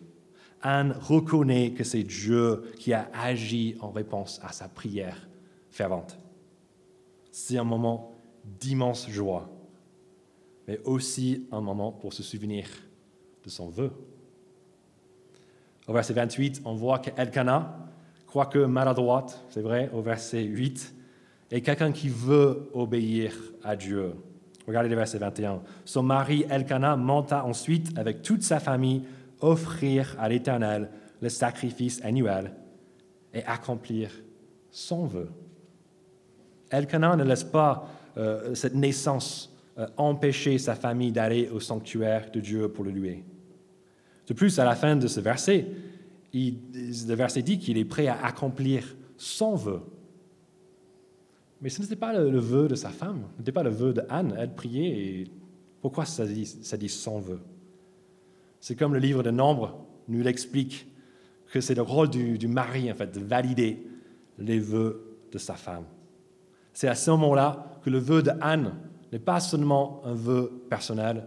Anne 0.63 0.97
reconnaît 1.01 1.73
que 1.73 1.85
c'est 1.85 2.03
Dieu 2.03 2.63
qui 2.79 2.93
a 2.93 3.09
agi 3.15 3.77
en 3.81 3.91
réponse 3.91 4.41
à 4.43 4.53
sa 4.53 4.69
prière 4.69 5.29
fervente. 5.71 6.19
C'est 7.31 7.59
un 7.59 7.65
moment 7.65 8.13
d'immense 8.59 9.09
joie, 9.09 9.49
mais 10.67 10.81
aussi 10.85 11.47
un 11.53 11.61
moment 11.61 11.93
pour 11.93 12.13
se 12.13 12.23
souvenir 12.23 12.67
de 13.45 13.51
son 13.51 13.69
vœu. 13.69 13.91
Au 15.87 15.93
verset 15.93 16.15
28, 16.15 16.63
on 16.65 16.75
voit 16.75 16.99
qu'Elkana, 16.99 17.79
quoique 18.27 18.59
maladroite, 18.59 19.45
c'est 19.51 19.63
vrai, 19.63 19.89
au 19.93 20.03
verset 20.03 20.43
8, 20.43 20.95
est 21.53 21.61
quelqu'un 21.61 21.93
qui 21.93 22.09
veut 22.09 22.69
obéir 22.75 23.33
à 23.63 23.77
Dieu. 23.77 24.15
Regardez 24.67 24.89
le 24.89 24.97
verset 24.97 25.19
21. 25.19 25.63
Son 25.85 26.03
mari 26.03 26.45
Elkana 26.51 26.97
monta 26.97 27.45
ensuite 27.45 27.97
avec 27.97 28.23
toute 28.23 28.43
sa 28.43 28.59
famille 28.59 29.05
offrir 29.41 30.17
à 30.19 30.29
l'Éternel 30.29 30.91
le 31.21 31.29
sacrifice 31.29 32.05
annuel 32.05 32.53
et 33.33 33.45
accomplir 33.45 34.11
son 34.71 35.07
vœu. 35.07 35.31
Elkanah 36.71 37.17
ne 37.17 37.25
laisse 37.25 37.45
pas 37.45 37.89
euh, 38.17 38.55
cette 38.55 38.75
naissance 38.75 39.56
euh, 39.79 39.87
empêcher 39.97 40.59
sa 40.59 40.75
famille 40.75 41.13
d'aller 41.13 41.49
au 41.49 41.61
sanctuaire 41.61 42.31
de 42.31 42.41
Dieu 42.41 42.69
pour 42.69 42.85
le 42.85 42.91
louer. 42.91 43.25
De 44.27 44.35
plus, 44.35 44.59
à 44.59 44.65
la 44.65 44.75
fin 44.75 44.97
de 44.97 45.07
ce 45.07 45.21
verset, 45.21 45.67
le 46.33 47.15
verset 47.15 47.43
dit 47.43 47.59
qu'il 47.59 47.79
est 47.79 47.85
prêt 47.85 48.09
à 48.09 48.25
accomplir 48.25 48.97
son 49.17 49.55
vœu. 49.55 49.81
Mais 51.61 51.69
ce 51.69 51.81
n'était 51.81 51.97
pas 51.97 52.13
le, 52.13 52.39
vœu 52.39 52.69
de 52.69 52.75
sa 52.75 52.91
femme, 52.91 53.23
ce 53.35 53.39
n'était 53.39 53.53
pas 53.53 53.63
le 53.63 53.71
vœu 53.71 53.93
d'Anne. 53.93 54.35
Elle 54.39 54.55
priait 54.55 54.89
et 54.89 55.31
pourquoi 55.81 56.05
ça 56.05 56.27
dit, 56.27 56.47
ça 56.47 56.77
dit 56.77 56.89
son 56.89 57.19
vœu? 57.19 57.41
C'est 58.61 58.75
comme 58.75 58.93
le 58.93 58.99
livre 58.99 59.23
de 59.23 59.31
Nombre 59.31 59.87
nous 60.09 60.23
l'explique, 60.23 60.87
que 61.53 61.61
c'est 61.61 61.75
le 61.75 61.83
rôle 61.83 62.11
du, 62.11 62.49
mari, 62.49 62.91
en 62.91 62.95
fait, 62.95 63.15
de 63.15 63.21
valider 63.21 63.87
les 64.39 64.59
vœux 64.59 65.19
de 65.33 65.39
sa 65.39 65.55
femme. 65.55 65.85
C'est 66.73 66.89
à 66.89 66.95
ce 66.95 67.11
moment-là 67.13 67.81
que 67.83 67.91
le 67.91 67.99
vœu 67.99 68.23
de 68.23 68.33
Anne 68.41 68.75
n'est 69.17 69.25
pas 69.25 69.41
seulement 69.41 70.03
un 70.05 70.15
vœu 70.15 70.67
personnel, 70.69 71.27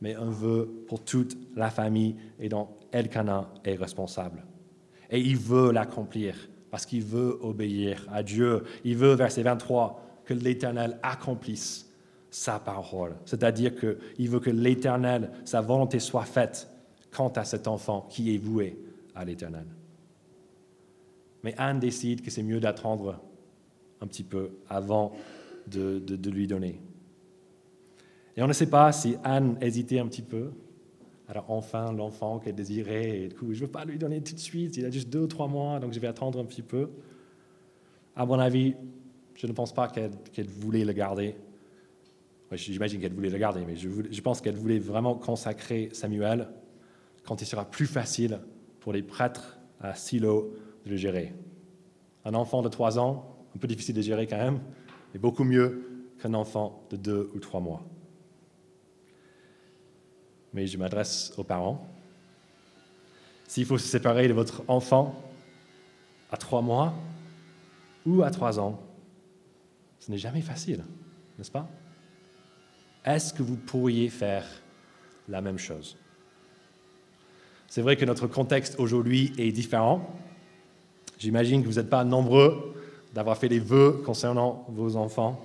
mais 0.00 0.16
un 0.16 0.30
vœu 0.30 0.84
pour 0.88 1.04
toute 1.04 1.36
la 1.54 1.70
famille 1.70 2.16
et 2.40 2.48
dont 2.48 2.68
Elkanah 2.90 3.48
est 3.64 3.76
responsable. 3.76 4.44
Et 5.08 5.20
il 5.20 5.36
veut 5.36 5.70
l'accomplir 5.70 6.34
parce 6.72 6.84
qu'il 6.84 7.04
veut 7.04 7.38
obéir 7.40 8.04
à 8.12 8.24
Dieu. 8.24 8.64
Il 8.84 8.96
veut, 8.96 9.14
verset 9.14 9.42
23, 9.42 10.22
que 10.24 10.34
l'Éternel 10.34 10.98
accomplisse 11.02 11.88
sa 12.28 12.58
parole. 12.58 13.14
C'est-à-dire 13.24 13.72
qu'il 13.76 14.28
veut 14.28 14.40
que 14.40 14.50
l'Éternel, 14.50 15.30
sa 15.44 15.60
volonté 15.60 16.00
soit 16.00 16.24
faite 16.24 16.68
quant 17.12 17.28
à 17.28 17.44
cet 17.44 17.68
enfant 17.68 18.06
qui 18.10 18.34
est 18.34 18.38
voué 18.38 18.78
à 19.14 19.24
l'Éternel. 19.24 19.66
Mais 21.44 21.54
Anne 21.56 21.78
décide 21.78 22.20
que 22.20 22.32
c'est 22.32 22.42
mieux 22.42 22.58
d'attendre 22.58 23.20
un 24.00 24.08
petit 24.08 24.24
peu 24.24 24.50
avant 24.68 25.12
de, 25.68 26.30
lui 26.30 26.48
donner. 26.48 26.80
Et 28.38 28.42
on 28.42 28.46
ne 28.46 28.52
sait 28.52 28.70
pas 28.70 28.92
si 28.92 29.16
Anne 29.24 29.58
hésitait 29.60 29.98
un 29.98 30.06
petit 30.06 30.22
peu. 30.22 30.52
Alors 31.26 31.46
enfin, 31.48 31.92
l'enfant 31.92 32.38
qu'elle 32.38 32.54
désirait, 32.54 33.22
et 33.22 33.28
du 33.28 33.34
coup, 33.34 33.52
je 33.52 33.60
ne 33.60 33.66
veux 33.66 33.72
pas 33.72 33.84
lui 33.84 33.98
donner 33.98 34.22
tout 34.22 34.32
de 34.32 34.38
suite, 34.38 34.76
il 34.76 34.84
a 34.84 34.90
juste 34.90 35.08
deux 35.08 35.22
ou 35.22 35.26
trois 35.26 35.48
mois, 35.48 35.80
donc 35.80 35.92
je 35.92 35.98
vais 35.98 36.06
attendre 36.06 36.38
un 36.38 36.44
petit 36.44 36.62
peu. 36.62 36.88
À 38.14 38.24
mon 38.26 38.38
avis, 38.38 38.76
je 39.34 39.44
ne 39.48 39.52
pense 39.52 39.74
pas 39.74 39.88
qu'elle 39.88 40.46
voulait 40.46 40.84
le 40.84 40.92
garder. 40.92 41.34
J'imagine 42.52 43.00
qu'elle 43.00 43.12
voulait 43.12 43.28
le 43.28 43.38
garder, 43.38 43.64
mais 43.66 43.74
je, 43.74 43.88
je 44.08 44.20
pense 44.20 44.40
qu'elle 44.40 44.54
voulait 44.54 44.78
vraiment 44.78 45.16
consacrer 45.16 45.88
Samuel 45.90 46.48
quand 47.24 47.42
il 47.42 47.44
sera 47.44 47.64
plus 47.64 47.86
facile 47.86 48.38
pour 48.78 48.92
les 48.92 49.02
prêtres 49.02 49.58
à 49.80 49.96
Silo 49.96 50.54
de 50.84 50.90
le 50.90 50.96
gérer. 50.96 51.34
Un 52.24 52.34
enfant 52.34 52.62
de 52.62 52.68
trois 52.68 53.00
ans, 53.00 53.36
un 53.56 53.58
peu 53.58 53.66
difficile 53.66 53.96
de 53.96 54.00
gérer 54.00 54.28
quand 54.28 54.38
même, 54.38 54.60
est 55.12 55.18
beaucoup 55.18 55.42
mieux 55.42 56.06
qu'un 56.22 56.34
enfant 56.34 56.86
de 56.90 56.96
deux 56.96 57.32
ou 57.34 57.40
trois 57.40 57.58
mois. 57.58 57.84
Mais 60.58 60.66
je 60.66 60.76
m'adresse 60.76 61.32
aux 61.36 61.44
parents. 61.44 61.86
S'il 63.46 63.64
faut 63.64 63.78
se 63.78 63.86
séparer 63.86 64.26
de 64.26 64.32
votre 64.32 64.64
enfant 64.66 65.14
à 66.32 66.36
trois 66.36 66.62
mois 66.62 66.94
ou 68.04 68.24
à 68.24 68.30
trois 68.32 68.58
ans, 68.58 68.82
ce 70.00 70.10
n'est 70.10 70.18
jamais 70.18 70.40
facile, 70.40 70.82
n'est-ce 71.38 71.52
pas? 71.52 71.68
Est-ce 73.04 73.32
que 73.32 73.44
vous 73.44 73.54
pourriez 73.54 74.08
faire 74.08 74.44
la 75.28 75.40
même 75.40 75.60
chose? 75.60 75.96
C'est 77.68 77.82
vrai 77.82 77.94
que 77.94 78.04
notre 78.04 78.26
contexte 78.26 78.80
aujourd'hui 78.80 79.32
est 79.38 79.52
différent. 79.52 80.10
J'imagine 81.20 81.62
que 81.62 81.68
vous 81.68 81.76
n'êtes 81.76 81.88
pas 81.88 82.02
nombreux 82.02 82.74
d'avoir 83.14 83.38
fait 83.38 83.48
des 83.48 83.60
vœux 83.60 84.02
concernant 84.04 84.66
vos 84.70 84.96
enfants. 84.96 85.40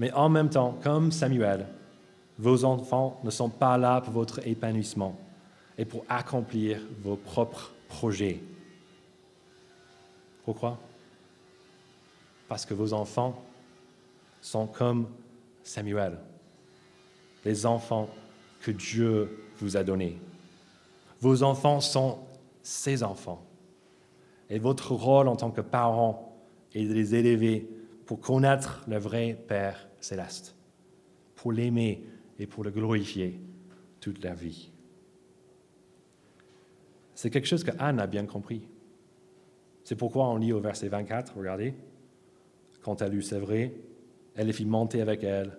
Mais 0.00 0.10
en 0.10 0.28
même 0.28 0.50
temps, 0.50 0.76
comme 0.82 1.12
Samuel, 1.12 1.68
vos 2.40 2.64
enfants 2.64 3.20
ne 3.22 3.28
sont 3.28 3.50
pas 3.50 3.76
là 3.76 4.00
pour 4.00 4.14
votre 4.14 4.46
épanouissement 4.46 5.14
et 5.76 5.84
pour 5.84 6.04
accomplir 6.08 6.80
vos 7.02 7.16
propres 7.16 7.70
projets. 7.86 8.40
Pourquoi? 10.46 10.78
Parce 12.48 12.64
que 12.64 12.72
vos 12.72 12.94
enfants 12.94 13.44
sont 14.40 14.66
comme 14.66 15.06
Samuel, 15.62 16.18
les 17.44 17.66
enfants 17.66 18.08
que 18.62 18.70
Dieu 18.70 19.44
vous 19.58 19.76
a 19.76 19.84
donnés. 19.84 20.18
Vos 21.20 21.42
enfants 21.42 21.80
sont 21.80 22.20
ses 22.62 23.02
enfants. 23.02 23.44
Et 24.48 24.58
votre 24.58 24.92
rôle 24.92 25.28
en 25.28 25.36
tant 25.36 25.50
que 25.50 25.60
parent 25.60 26.34
est 26.74 26.86
de 26.86 26.94
les 26.94 27.14
élever 27.14 27.68
pour 28.06 28.18
connaître 28.18 28.82
le 28.88 28.96
vrai 28.96 29.38
Père 29.46 29.88
céleste, 30.00 30.56
pour 31.36 31.52
l'aimer 31.52 32.02
et 32.40 32.46
pour 32.46 32.64
le 32.64 32.70
glorifier 32.70 33.38
toute 34.00 34.24
la 34.24 34.32
vie. 34.32 34.70
C'est 37.14 37.28
quelque 37.28 37.46
chose 37.46 37.62
que 37.62 37.70
Anne 37.78 38.00
a 38.00 38.06
bien 38.06 38.24
compris. 38.24 38.66
C'est 39.84 39.94
pourquoi 39.94 40.26
on 40.30 40.38
lit 40.38 40.54
au 40.54 40.60
verset 40.60 40.88
24, 40.88 41.36
regardez, 41.36 41.74
quand 42.80 43.02
elle 43.02 43.14
eut 43.14 43.34
vrai, 43.34 43.74
elle 44.34 44.46
les 44.46 44.54
fit 44.54 44.64
monter 44.64 45.02
avec 45.02 45.22
elle 45.22 45.52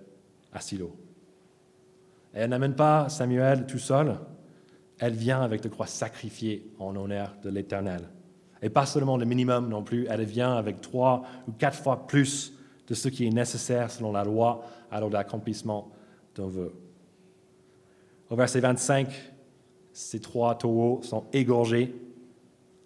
à 0.51 0.59
Silo. 0.59 0.95
elle 2.33 2.49
n'amène 2.49 2.75
pas 2.75 3.09
Samuel 3.09 3.67
tout 3.67 3.77
seul, 3.77 4.17
elle 4.97 5.13
vient 5.13 5.41
avec 5.41 5.61
de 5.61 5.69
quoi 5.69 5.85
sacrifier 5.85 6.73
en 6.79 6.95
honneur 6.95 7.35
de 7.43 7.49
l'Éternel. 7.51 8.09
Et 8.63 8.69
pas 8.69 8.87
seulement 8.87 9.17
le 9.17 9.25
minimum 9.25 9.69
non 9.69 9.83
plus, 9.83 10.07
elle 10.09 10.23
vient 10.23 10.53
avec 10.53 10.81
trois 10.81 11.23
ou 11.47 11.51
quatre 11.51 11.77
fois 11.77 12.07
plus 12.07 12.57
de 12.87 12.95
ce 12.95 13.07
qui 13.07 13.27
est 13.27 13.31
nécessaire 13.31 13.91
selon 13.91 14.11
la 14.11 14.23
loi 14.23 14.63
à 14.89 14.99
l'accomplissement 14.99 15.91
d'un 16.35 16.47
vœu. 16.47 16.73
Au 18.29 18.35
verset 18.35 18.59
25, 18.59 19.33
ces 19.93 20.19
trois 20.19 20.57
taureaux 20.57 21.01
sont 21.03 21.25
égorgés. 21.33 21.93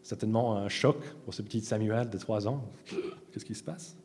Certainement 0.02 0.58
un 0.58 0.70
choc 0.70 0.98
pour 1.24 1.34
ce 1.34 1.42
petit 1.42 1.62
Samuel 1.62 2.10
de 2.10 2.18
trois 2.18 2.48
ans. 2.48 2.64
Qu'est-ce 3.32 3.46
qui 3.46 3.56
se 3.56 3.64
passe? 3.64 3.96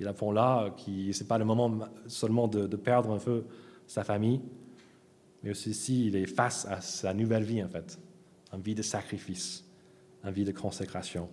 Il 0.00 0.08
a 0.08 0.12
fond 0.12 0.32
là, 0.32 0.70
qui, 0.76 1.12
ce 1.12 1.22
n'est 1.22 1.28
pas 1.28 1.38
le 1.38 1.44
moment 1.44 1.78
seulement 2.06 2.48
de, 2.48 2.76
perdre 2.76 3.12
un 3.12 3.18
peu 3.18 3.44
sa 3.86 4.04
famille, 4.04 4.40
mais 5.42 5.50
aussi 5.50 6.06
il 6.06 6.16
est 6.16 6.26
face 6.26 6.66
à 6.66 6.80
sa 6.80 7.14
nouvelle 7.14 7.44
vie, 7.44 7.62
en 7.62 7.68
fait, 7.68 7.98
une 8.52 8.60
vie 8.60 8.74
de 8.74 8.82
sacrifice, 8.82 9.64
une 10.24 10.30
vie 10.30 10.44
de 10.44 10.52
consécration 10.52 11.28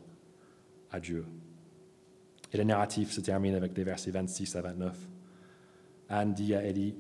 à 0.92 1.00
Dieu. 1.00 1.26
Et 2.52 2.58
le 2.58 2.64
narratif 2.64 3.12
se 3.12 3.22
termine 3.22 3.56
avec 3.56 3.76
les 3.78 3.84
versets 3.84 4.12
26 4.12 4.56
à 4.56 4.62
29. 4.62 4.98
Anne 6.10 6.34
dit 6.34 6.54
à 6.54 6.64
Élie, 6.64 6.96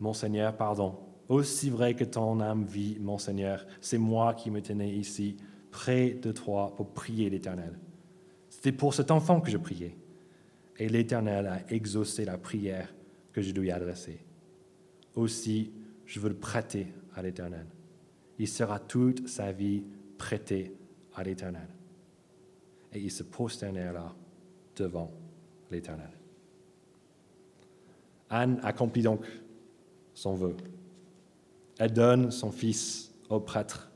Mon 0.00 0.12
Seigneur, 0.12 0.56
pardon, 0.56 0.98
aussi 1.28 1.70
vrai 1.70 1.94
que 1.94 2.04
ton 2.04 2.40
âme 2.40 2.64
vit, 2.64 2.98
mon 3.00 3.18
Seigneur, 3.18 3.66
c'est 3.80 3.98
moi 3.98 4.34
qui 4.34 4.50
me 4.50 4.62
tenais 4.62 4.90
ici, 4.90 5.36
près 5.70 6.10
de 6.10 6.32
toi, 6.32 6.74
pour 6.74 6.92
prier 6.92 7.28
l'Éternel. 7.28 7.78
C'était 8.48 8.72
pour 8.72 8.94
cet 8.94 9.10
enfant 9.10 9.40
que 9.40 9.50
je 9.50 9.58
priais. 9.58 9.96
Et 10.78 10.88
l'Éternel 10.88 11.46
a 11.46 11.72
exaucé 11.72 12.24
la 12.24 12.38
prière 12.38 12.94
que 13.32 13.42
je 13.42 13.52
lui 13.52 13.68
ai 13.68 13.72
adressée. 13.72 14.20
Aussi, 15.14 15.72
je 16.06 16.20
veux 16.20 16.30
le 16.30 16.36
prêter 16.36 16.86
à 17.14 17.22
l'Éternel. 17.22 17.66
Il 18.38 18.48
sera 18.48 18.78
toute 18.78 19.28
sa 19.28 19.52
vie 19.52 19.82
prêté 20.16 20.72
à 21.14 21.22
l'Éternel. 21.24 21.68
Et 22.92 23.00
il 23.00 23.10
se 23.10 23.24
prosternèrent 23.24 23.92
là 23.92 24.14
devant 24.76 25.10
l'Éternel. 25.70 26.10
Anne 28.30 28.60
accomplit 28.62 29.02
donc 29.02 29.26
son 30.18 30.34
vœu. 30.34 30.56
Elle 31.78 31.92
donne 31.92 32.32
son 32.32 32.50
fils 32.50 33.14
au 33.28 33.38
prêtre 33.38 33.88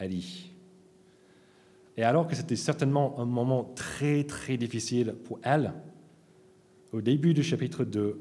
Ali. 0.00 0.52
Et 1.96 2.02
alors 2.02 2.26
que 2.26 2.34
c'était 2.34 2.56
certainement 2.56 3.20
un 3.20 3.24
moment 3.24 3.64
très 3.76 4.24
très 4.24 4.56
difficile 4.56 5.14
pour 5.24 5.38
elle, 5.42 5.72
au 6.92 7.00
début 7.00 7.34
du 7.34 7.44
chapitre 7.44 7.84
2, 7.84 8.20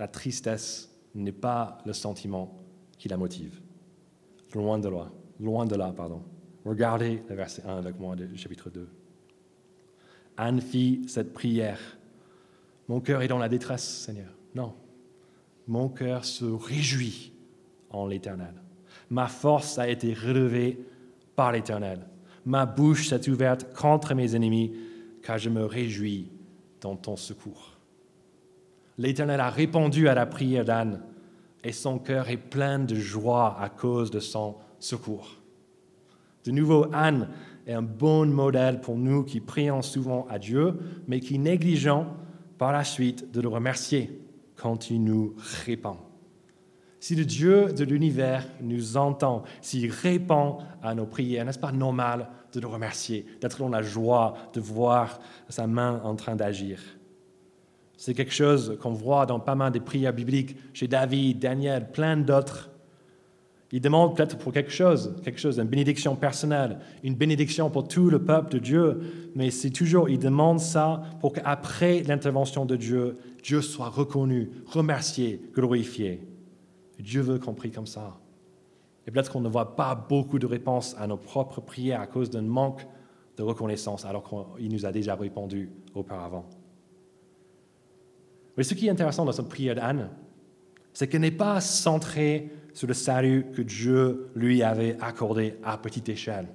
la 0.00 0.08
tristesse 0.08 0.92
n'est 1.14 1.30
pas 1.30 1.78
le 1.86 1.92
sentiment 1.92 2.58
qui 2.98 3.08
la 3.08 3.16
motive. 3.16 3.60
Loin 4.52 4.80
de 4.80 4.88
là, 4.88 5.12
loin 5.38 5.64
de 5.64 5.76
là, 5.76 5.92
pardon. 5.96 6.22
Regardez 6.64 7.22
le 7.28 7.36
verset 7.36 7.62
1 7.64 7.76
avec 7.76 8.00
moi 8.00 8.16
du 8.16 8.36
chapitre 8.36 8.68
2. 8.68 8.88
Anne 10.36 10.60
fit 10.60 11.02
cette 11.06 11.32
prière. 11.32 11.78
Mon 12.88 13.00
cœur 13.00 13.22
est 13.22 13.28
dans 13.28 13.38
la 13.38 13.48
détresse, 13.48 13.84
Seigneur. 13.84 14.32
Non. 14.56 14.74
Mon 15.68 15.90
cœur 15.90 16.24
se 16.24 16.46
réjouit 16.46 17.32
en 17.90 18.06
l'Éternel. 18.06 18.54
Ma 19.10 19.28
force 19.28 19.78
a 19.78 19.86
été 19.86 20.14
relevée 20.14 20.78
par 21.36 21.52
l'Éternel. 21.52 22.00
Ma 22.46 22.64
bouche 22.64 23.08
s'est 23.08 23.28
ouverte 23.28 23.74
contre 23.74 24.14
mes 24.14 24.34
ennemis, 24.34 24.72
car 25.22 25.36
je 25.36 25.50
me 25.50 25.64
réjouis 25.66 26.30
dans 26.80 26.96
ton 26.96 27.16
secours. 27.16 27.76
L'Éternel 28.96 29.40
a 29.40 29.50
répondu 29.50 30.08
à 30.08 30.14
la 30.14 30.24
prière 30.24 30.64
d'Anne, 30.64 31.02
et 31.62 31.72
son 31.72 31.98
cœur 31.98 32.30
est 32.30 32.38
plein 32.38 32.78
de 32.78 32.94
joie 32.94 33.58
à 33.60 33.68
cause 33.68 34.10
de 34.10 34.20
son 34.20 34.56
secours. 34.78 35.36
De 36.44 36.50
nouveau, 36.50 36.86
Anne 36.94 37.28
est 37.66 37.74
un 37.74 37.82
bon 37.82 38.26
modèle 38.26 38.80
pour 38.80 38.96
nous 38.96 39.22
qui 39.22 39.40
prions 39.40 39.82
souvent 39.82 40.26
à 40.30 40.38
Dieu, 40.38 40.78
mais 41.06 41.20
qui 41.20 41.38
négligeons 41.38 42.06
par 42.56 42.72
la 42.72 42.84
suite 42.84 43.30
de 43.32 43.42
le 43.42 43.48
remercier 43.48 44.18
quand 44.60 44.90
il 44.90 45.02
nous 45.02 45.34
répond. 45.64 45.96
Si 47.00 47.14
le 47.14 47.24
Dieu 47.24 47.72
de 47.72 47.84
l'univers 47.84 48.44
nous 48.60 48.96
entend, 48.96 49.44
s'il 49.62 49.90
répond 49.90 50.58
à 50.82 50.94
nos 50.94 51.06
prières, 51.06 51.44
n'est-ce 51.44 51.58
pas 51.58 51.70
normal 51.70 52.28
de 52.52 52.60
le 52.60 52.66
remercier, 52.66 53.24
d'être 53.40 53.58
dans 53.58 53.68
la 53.68 53.82
joie 53.82 54.34
de 54.52 54.60
voir 54.60 55.20
sa 55.48 55.68
main 55.68 56.00
en 56.02 56.16
train 56.16 56.34
d'agir? 56.34 56.80
C'est 57.96 58.14
quelque 58.14 58.32
chose 58.32 58.76
qu'on 58.80 58.92
voit 58.92 59.26
dans 59.26 59.40
pas 59.40 59.54
mal 59.54 59.72
des 59.72 59.80
prières 59.80 60.12
bibliques 60.12 60.56
chez 60.72 60.88
David, 60.88 61.38
Daniel, 61.38 61.90
plein 61.90 62.16
d'autres. 62.16 62.70
Il 63.70 63.80
demande 63.80 64.16
peut-être 64.16 64.38
pour 64.38 64.52
quelque 64.52 64.70
chose, 64.70 65.14
quelque 65.22 65.40
chose, 65.40 65.58
une 65.58 65.68
bénédiction 65.68 66.16
personnelle, 66.16 66.78
une 67.04 67.14
bénédiction 67.14 67.70
pour 67.70 67.86
tout 67.86 68.08
le 68.08 68.24
peuple 68.24 68.52
de 68.52 68.58
Dieu, 68.58 69.00
mais 69.34 69.50
c'est 69.50 69.70
toujours, 69.70 70.08
il 70.08 70.18
demande 70.18 70.58
ça 70.58 71.02
pour 71.20 71.32
qu'après 71.32 72.02
l'intervention 72.02 72.64
de 72.64 72.76
Dieu, 72.76 73.18
Dieu 73.42 73.62
soit 73.62 73.88
reconnu, 73.88 74.50
remercié, 74.66 75.40
glorifié. 75.54 76.20
Dieu 76.98 77.20
veut 77.20 77.38
qu'on 77.38 77.54
prie 77.54 77.70
comme 77.70 77.86
ça. 77.86 78.18
Et 79.06 79.10
peut-être 79.10 79.32
qu'on 79.32 79.40
ne 79.40 79.48
voit 79.48 79.76
pas 79.76 79.94
beaucoup 79.94 80.38
de 80.38 80.46
réponses 80.46 80.94
à 80.98 81.06
nos 81.06 81.16
propres 81.16 81.60
prières 81.60 82.00
à 82.00 82.06
cause 82.06 82.30
d'un 82.30 82.42
manque 82.42 82.86
de 83.36 83.42
reconnaissance, 83.42 84.04
alors 84.04 84.28
qu'il 84.56 84.70
nous 84.70 84.84
a 84.84 84.92
déjà 84.92 85.14
répondu 85.14 85.70
auparavant. 85.94 86.44
Mais 88.56 88.64
ce 88.64 88.74
qui 88.74 88.88
est 88.88 88.90
intéressant 88.90 89.24
dans 89.24 89.32
cette 89.32 89.48
prière 89.48 89.76
d'Anne, 89.76 90.10
c'est 90.92 91.06
qu'elle 91.06 91.20
n'est 91.20 91.30
pas 91.30 91.60
centrée 91.60 92.50
sur 92.74 92.88
le 92.88 92.94
salut 92.94 93.46
que 93.54 93.62
Dieu 93.62 94.30
lui 94.34 94.62
avait 94.62 94.96
accordé 95.00 95.54
à 95.62 95.78
petite 95.78 96.08
échelle. 96.08 96.48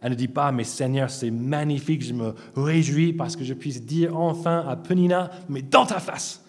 Elle 0.00 0.12
ne 0.12 0.16
dit 0.16 0.28
pas, 0.28 0.52
mais 0.52 0.64
Seigneur, 0.64 1.10
c'est 1.10 1.30
magnifique, 1.30 2.04
je 2.04 2.14
me 2.14 2.34
réjouis 2.56 3.12
parce 3.12 3.36
que 3.36 3.44
je 3.44 3.54
puisse 3.54 3.84
dire 3.84 4.16
enfin 4.16 4.64
à 4.66 4.76
Penina, 4.76 5.30
mais 5.48 5.62
dans 5.62 5.86
ta 5.86 5.98
face, 5.98 6.44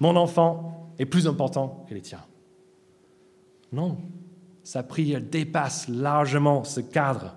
mon 0.00 0.16
enfant 0.16 0.92
est 0.98 1.06
plus 1.06 1.26
important 1.26 1.84
que 1.88 1.94
les 1.94 2.02
tiens. 2.02 2.24
Non, 3.72 3.98
sa 4.62 4.82
prière 4.82 5.20
dépasse 5.20 5.88
largement 5.88 6.64
ce 6.64 6.80
cadre. 6.80 7.34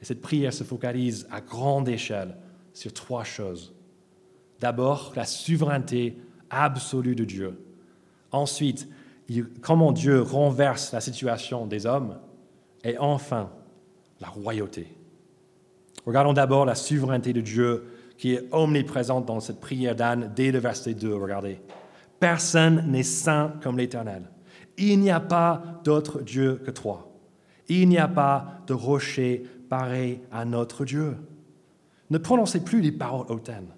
Et 0.00 0.04
cette 0.04 0.22
prière 0.22 0.52
se 0.52 0.64
focalise 0.64 1.26
à 1.30 1.40
grande 1.40 1.88
échelle 1.88 2.36
sur 2.72 2.92
trois 2.92 3.24
choses. 3.24 3.74
D'abord, 4.60 5.12
la 5.16 5.24
souveraineté 5.24 6.16
absolue 6.50 7.14
de 7.14 7.24
Dieu. 7.24 7.64
Ensuite, 8.30 8.88
comment 9.60 9.92
Dieu 9.92 10.22
renverse 10.22 10.92
la 10.92 11.00
situation 11.00 11.66
des 11.66 11.86
hommes. 11.86 12.18
Et 12.84 12.96
enfin, 12.98 13.50
la 14.20 14.28
royauté. 14.28 14.88
Regardons 16.06 16.32
d'abord 16.32 16.64
la 16.64 16.74
souveraineté 16.74 17.32
de 17.32 17.40
Dieu 17.40 17.84
qui 18.16 18.34
est 18.34 18.48
omniprésente 18.52 19.26
dans 19.26 19.40
cette 19.40 19.60
prière 19.60 19.94
d'Anne 19.94 20.32
dès 20.34 20.50
le 20.50 20.58
verset 20.58 20.94
2. 20.94 21.14
Regardez. 21.14 21.60
Personne 22.18 22.90
n'est 22.90 23.04
saint 23.04 23.54
comme 23.62 23.78
l'Éternel. 23.78 24.24
Il 24.76 24.98
n'y 25.00 25.10
a 25.10 25.20
pas 25.20 25.62
d'autre 25.84 26.20
Dieu 26.22 26.60
que 26.64 26.70
toi. 26.70 27.12
Il 27.68 27.88
n'y 27.88 27.98
a 27.98 28.08
pas 28.08 28.62
de 28.66 28.74
rocher 28.74 29.44
pareil 29.68 30.20
à 30.32 30.44
notre 30.44 30.84
Dieu. 30.84 31.16
Ne 32.10 32.18
prononcez 32.18 32.64
plus 32.64 32.80
les 32.80 32.92
paroles 32.92 33.26
hautaines. 33.28 33.74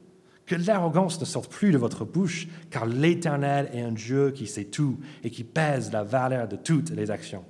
Que 0.46 0.54
l'arrogance 0.54 1.20
ne 1.20 1.24
sorte 1.24 1.50
plus 1.50 1.70
de 1.70 1.78
votre 1.78 2.04
bouche, 2.04 2.48
car 2.70 2.86
l'Éternel 2.86 3.70
est 3.72 3.82
un 3.82 3.92
Dieu 3.92 4.30
qui 4.30 4.46
sait 4.46 4.64
tout 4.64 4.98
et 5.22 5.30
qui 5.30 5.44
pèse 5.44 5.92
la 5.92 6.02
valeur 6.02 6.48
de 6.48 6.56
toutes 6.56 6.90
les 6.90 7.10
actions. 7.10 7.44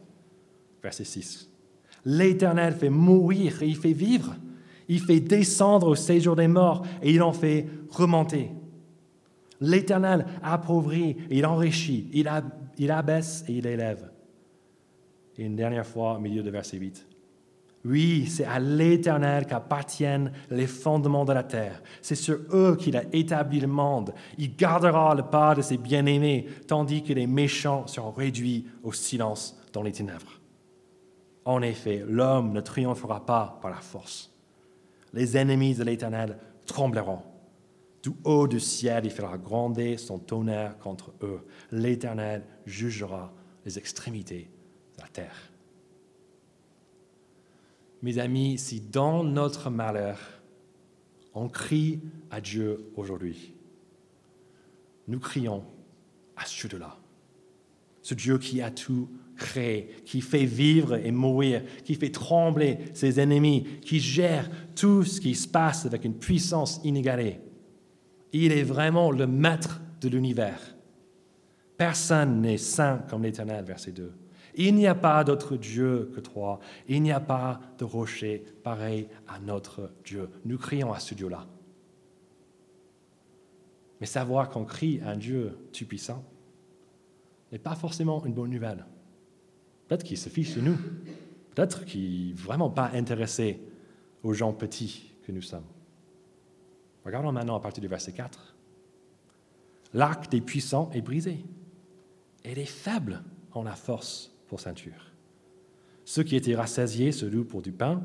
Verset 0.82 1.04
6. 1.04 1.49
L'Éternel 2.04 2.74
fait 2.74 2.90
mourir 2.90 3.62
et 3.62 3.66
il 3.66 3.76
fait 3.76 3.92
vivre. 3.92 4.34
Il 4.88 5.00
fait 5.00 5.20
descendre 5.20 5.88
au 5.88 5.94
séjour 5.94 6.36
des 6.36 6.48
morts 6.48 6.84
et 7.02 7.12
il 7.12 7.22
en 7.22 7.32
fait 7.32 7.66
remonter. 7.90 8.50
L'Éternel 9.60 10.26
appauvrit 10.42 11.16
et 11.30 11.38
il 11.38 11.46
enrichit. 11.46 12.08
Il, 12.12 12.90
abaisse 12.90 13.44
et 13.46 13.52
il 13.52 13.66
élève. 13.66 14.10
Et 15.36 15.44
une 15.44 15.56
dernière 15.56 15.86
fois, 15.86 16.16
au 16.16 16.18
milieu 16.18 16.42
de 16.42 16.50
verset 16.50 16.78
8. 16.78 17.06
Oui, 17.84 18.26
c'est 18.26 18.44
à 18.44 18.58
l'Éternel 18.58 19.46
qu'appartiennent 19.46 20.32
les 20.50 20.66
fondements 20.66 21.24
de 21.24 21.32
la 21.32 21.42
terre. 21.42 21.82
C'est 22.02 22.14
sur 22.14 22.38
eux 22.52 22.76
qu'il 22.78 22.96
a 22.96 23.04
établi 23.12 23.60
le 23.60 23.68
monde. 23.68 24.12
Il 24.36 24.54
gardera 24.54 25.14
le 25.14 25.22
pas 25.22 25.54
de 25.54 25.62
ses 25.62 25.78
bien-aimés, 25.78 26.46
tandis 26.66 27.02
que 27.02 27.14
les 27.14 27.26
méchants 27.26 27.86
seront 27.86 28.10
réduits 28.10 28.66
au 28.82 28.92
silence 28.92 29.58
dans 29.72 29.82
les 29.82 29.92
ténèbres. 29.92 30.39
En 31.50 31.62
effet, 31.62 32.04
l'homme 32.06 32.52
ne 32.52 32.60
triomphera 32.60 33.26
pas 33.26 33.58
par 33.60 33.72
la 33.72 33.80
force. 33.80 34.30
Les 35.12 35.36
ennemis 35.36 35.74
de 35.74 35.82
l'Éternel 35.82 36.38
trembleront. 36.64 37.22
Du 38.04 38.10
haut 38.22 38.46
du 38.46 38.60
ciel, 38.60 39.04
il 39.04 39.10
fera 39.10 39.36
gronder 39.36 39.96
son 39.96 40.20
tonnerre 40.20 40.78
contre 40.78 41.12
eux. 41.22 41.44
L'Éternel 41.72 42.44
jugera 42.66 43.32
les 43.64 43.78
extrémités 43.78 44.48
de 44.96 45.02
la 45.02 45.08
terre. 45.08 45.50
Mes 48.00 48.18
amis, 48.18 48.56
si 48.56 48.80
dans 48.80 49.24
notre 49.24 49.70
malheur, 49.70 50.20
on 51.34 51.48
crie 51.48 52.00
à 52.30 52.40
Dieu 52.40 52.92
aujourd'hui, 52.94 53.56
nous 55.08 55.18
crions 55.18 55.64
à 56.36 56.44
ce 56.46 56.68
Dieu-là, 56.68 56.96
ce 58.02 58.14
Dieu 58.14 58.38
qui 58.38 58.62
a 58.62 58.70
tout 58.70 59.08
créé, 59.40 59.88
qui 60.04 60.20
fait 60.20 60.44
vivre 60.44 60.94
et 60.94 61.10
mourir, 61.10 61.62
qui 61.84 61.96
fait 61.96 62.10
trembler 62.10 62.78
ses 62.94 63.18
ennemis, 63.18 63.64
qui 63.82 63.98
gère 63.98 64.48
tout 64.76 65.02
ce 65.02 65.20
qui 65.20 65.34
se 65.34 65.48
passe 65.48 65.86
avec 65.86 66.04
une 66.04 66.14
puissance 66.14 66.80
inégalée. 66.84 67.40
Il 68.32 68.52
est 68.52 68.62
vraiment 68.62 69.10
le 69.10 69.26
maître 69.26 69.80
de 70.00 70.08
l'univers. 70.08 70.60
Personne 71.76 72.42
n'est 72.42 72.58
saint 72.58 72.98
comme 73.08 73.22
l'Éternel, 73.24 73.64
verset 73.64 73.92
2. 73.92 74.12
Il 74.54 74.74
n'y 74.74 74.86
a 74.86 74.94
pas 74.94 75.24
d'autre 75.24 75.56
Dieu 75.56 76.10
que 76.14 76.20
toi. 76.20 76.60
Il 76.86 77.02
n'y 77.02 77.12
a 77.12 77.20
pas 77.20 77.60
de 77.78 77.84
rocher 77.84 78.44
pareil 78.62 79.08
à 79.26 79.40
notre 79.40 79.90
Dieu. 80.04 80.28
Nous 80.44 80.58
crions 80.58 80.92
à 80.92 81.00
ce 81.00 81.14
Dieu-là. 81.14 81.46
Mais 84.00 84.06
savoir 84.06 84.50
qu'on 84.50 84.64
crie 84.64 85.00
à 85.00 85.10
un 85.10 85.16
Dieu 85.16 85.56
tout-puissant 85.72 86.24
n'est 87.52 87.58
pas 87.58 87.74
forcément 87.74 88.24
une 88.24 88.34
bonne 88.34 88.50
nouvelle. 88.50 88.84
Peut-être 89.90 90.04
qu'il 90.04 90.18
se 90.18 90.28
fiche 90.28 90.54
de 90.54 90.60
nous. 90.60 90.76
Peut-être 91.52 91.84
qu'il 91.84 92.28
n'est 92.28 92.34
vraiment 92.34 92.70
pas 92.70 92.92
intéressé 92.94 93.58
aux 94.22 94.32
gens 94.32 94.52
petits 94.52 95.16
que 95.26 95.32
nous 95.32 95.42
sommes. 95.42 95.64
Regardons 97.04 97.32
maintenant 97.32 97.56
à 97.56 97.60
partir 97.60 97.80
du 97.80 97.88
verset 97.88 98.12
4. 98.12 98.54
L'arc 99.94 100.30
des 100.30 100.40
puissants 100.40 100.90
est 100.92 101.00
brisé 101.00 101.44
et 102.44 102.54
les 102.54 102.66
faibles 102.66 103.24
ont 103.52 103.64
la 103.64 103.74
force 103.74 104.30
pour 104.46 104.60
ceinture. 104.60 105.10
Ceux 106.04 106.22
qui 106.22 106.36
étaient 106.36 106.54
rassasiés 106.54 107.10
se 107.10 107.26
louent 107.26 107.44
pour 107.44 107.60
du 107.60 107.72
pain 107.72 108.00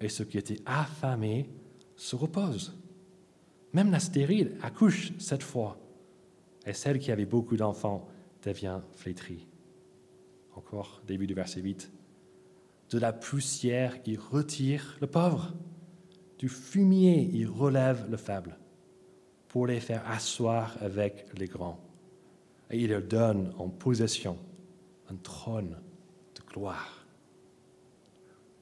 et 0.00 0.08
ceux 0.08 0.24
qui 0.24 0.36
étaient 0.36 0.60
affamés 0.66 1.48
se 1.94 2.16
reposent. 2.16 2.76
Même 3.72 3.92
la 3.92 4.00
stérile 4.00 4.56
accouche 4.62 5.12
cette 5.20 5.44
fois 5.44 5.78
et 6.66 6.72
celle 6.72 6.98
qui 6.98 7.12
avait 7.12 7.24
beaucoup 7.24 7.56
d'enfants 7.56 8.08
devient 8.42 8.80
flétrie 8.96 9.46
encore 10.58 11.00
début 11.06 11.26
du 11.26 11.34
verset 11.34 11.60
8, 11.60 11.90
de 12.90 12.98
la 12.98 13.12
poussière, 13.12 13.96
il 14.06 14.18
retire 14.18 14.96
le 15.00 15.06
pauvre. 15.06 15.54
Du 16.38 16.48
fumier, 16.48 17.28
il 17.32 17.48
relève 17.48 18.10
le 18.10 18.16
faible 18.16 18.56
pour 19.48 19.66
les 19.66 19.80
faire 19.80 20.08
asseoir 20.08 20.76
avec 20.80 21.26
les 21.38 21.46
grands. 21.46 21.80
Et 22.70 22.78
il 22.78 22.90
leur 22.90 23.02
donne 23.02 23.52
en 23.58 23.68
possession 23.68 24.38
un 25.10 25.16
trône 25.16 25.76
de 26.34 26.52
gloire. 26.52 27.06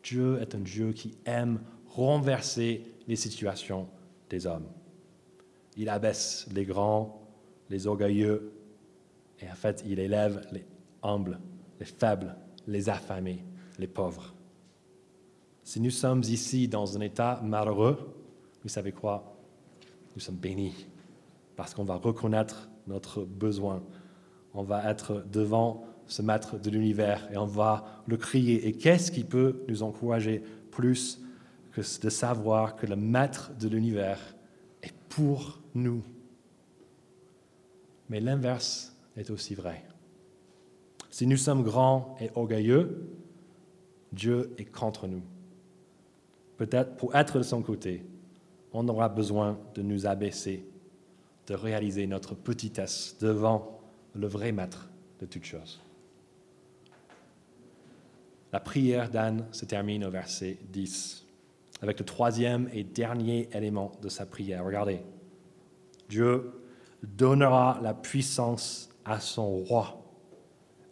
Dieu 0.02 0.40
est 0.40 0.54
un 0.54 0.61
Dieu 0.61 0.92
qui 0.92 1.16
aime 1.24 1.61
renverser 1.87 2.85
les 3.09 3.16
situations 3.16 3.88
des 4.30 4.46
hommes. 4.46 4.68
Il 5.76 5.88
abaisse 5.88 6.46
les 6.52 6.64
grands, 6.64 7.26
les 7.68 7.87
orgueilleux, 7.87 8.52
et 9.40 9.50
en 9.50 9.54
fait, 9.54 9.82
il 9.87 9.98
élève 9.98 10.46
les 10.52 10.64
humbles, 11.02 11.38
les 11.78 11.86
faibles, 11.86 12.36
les 12.66 12.88
affamés, 12.88 13.44
les 13.78 13.86
pauvres. 13.86 14.34
Si 15.62 15.80
nous 15.80 15.90
sommes 15.90 16.22
ici 16.22 16.68
dans 16.68 16.96
un 16.96 17.00
état 17.00 17.40
malheureux, 17.42 17.98
vous 18.62 18.68
savez 18.68 18.92
quoi? 18.92 19.36
Nous 20.14 20.20
sommes 20.20 20.36
bénis 20.36 20.86
parce 21.56 21.74
qu'on 21.74 21.84
va 21.84 21.96
reconnaître 21.96 22.68
notre 22.86 23.24
besoin. 23.24 23.82
On 24.54 24.62
va 24.62 24.90
être 24.90 25.24
devant 25.30 25.84
ce 26.06 26.22
maître 26.22 26.58
de 26.58 26.70
l'univers 26.70 27.28
et 27.32 27.36
on 27.36 27.46
va 27.46 28.02
le 28.06 28.16
crier. 28.16 28.66
Et 28.66 28.72
qu'est-ce 28.72 29.10
qui 29.10 29.24
peut 29.24 29.64
nous 29.68 29.82
encourager 29.82 30.42
plus 30.70 31.20
que 31.72 31.80
de 31.80 32.10
savoir 32.10 32.76
que 32.76 32.86
le 32.86 32.96
maître 32.96 33.52
de 33.58 33.68
l'univers 33.68 34.20
est 34.82 34.94
pour 35.08 35.60
nous? 35.74 36.02
Mais 38.08 38.20
l'inverse 38.20 38.96
est 39.16 39.30
aussi 39.30 39.54
vrai. 39.54 39.84
Si 41.16 41.26
nous 41.26 41.38
sommes 41.38 41.62
grands 41.62 42.14
et 42.20 42.29
orgueilleux, 42.35 43.09
Dieu 44.12 44.55
est 44.59 44.66
contre 44.66 45.07
nous. 45.07 45.22
Peut-être 46.59 46.94
pour 46.96 47.16
être 47.16 47.38
de 47.38 47.42
son 47.42 47.62
côté, 47.62 48.05
on 48.74 48.87
aura 48.87 49.09
besoin 49.09 49.59
de 49.74 49.81
nous 49.81 50.07
abaisser, 50.07 50.68
de 51.46 51.55
réaliser 51.55 52.07
notre 52.07 52.35
petitesse 52.35 53.16
devant 53.18 53.81
le 54.14 54.26
vrai 54.26 54.52
maître 54.52 54.90
de 55.18 55.24
toutes 55.24 55.46
choses. 55.46 55.81
La 58.52 58.61
prière 58.61 59.09
d'Anne 59.09 59.46
se 59.52 59.64
termine 59.64 60.05
au 60.05 60.11
verset 60.11 60.59
10, 60.70 61.24
avec 61.81 61.98
le 61.98 62.05
troisième 62.05 62.68
et 62.74 62.85
dernier 62.85 63.48
élément 63.55 63.92
de 64.02 64.11
sa 64.11 64.26
prière. 64.26 64.66
Regardez, 64.66 65.00
Dieu 66.11 66.52
donnera 67.02 67.81
la 67.83 67.94
puissance 67.94 68.90
à 69.07 69.18
son 69.18 69.57
roi 69.64 70.02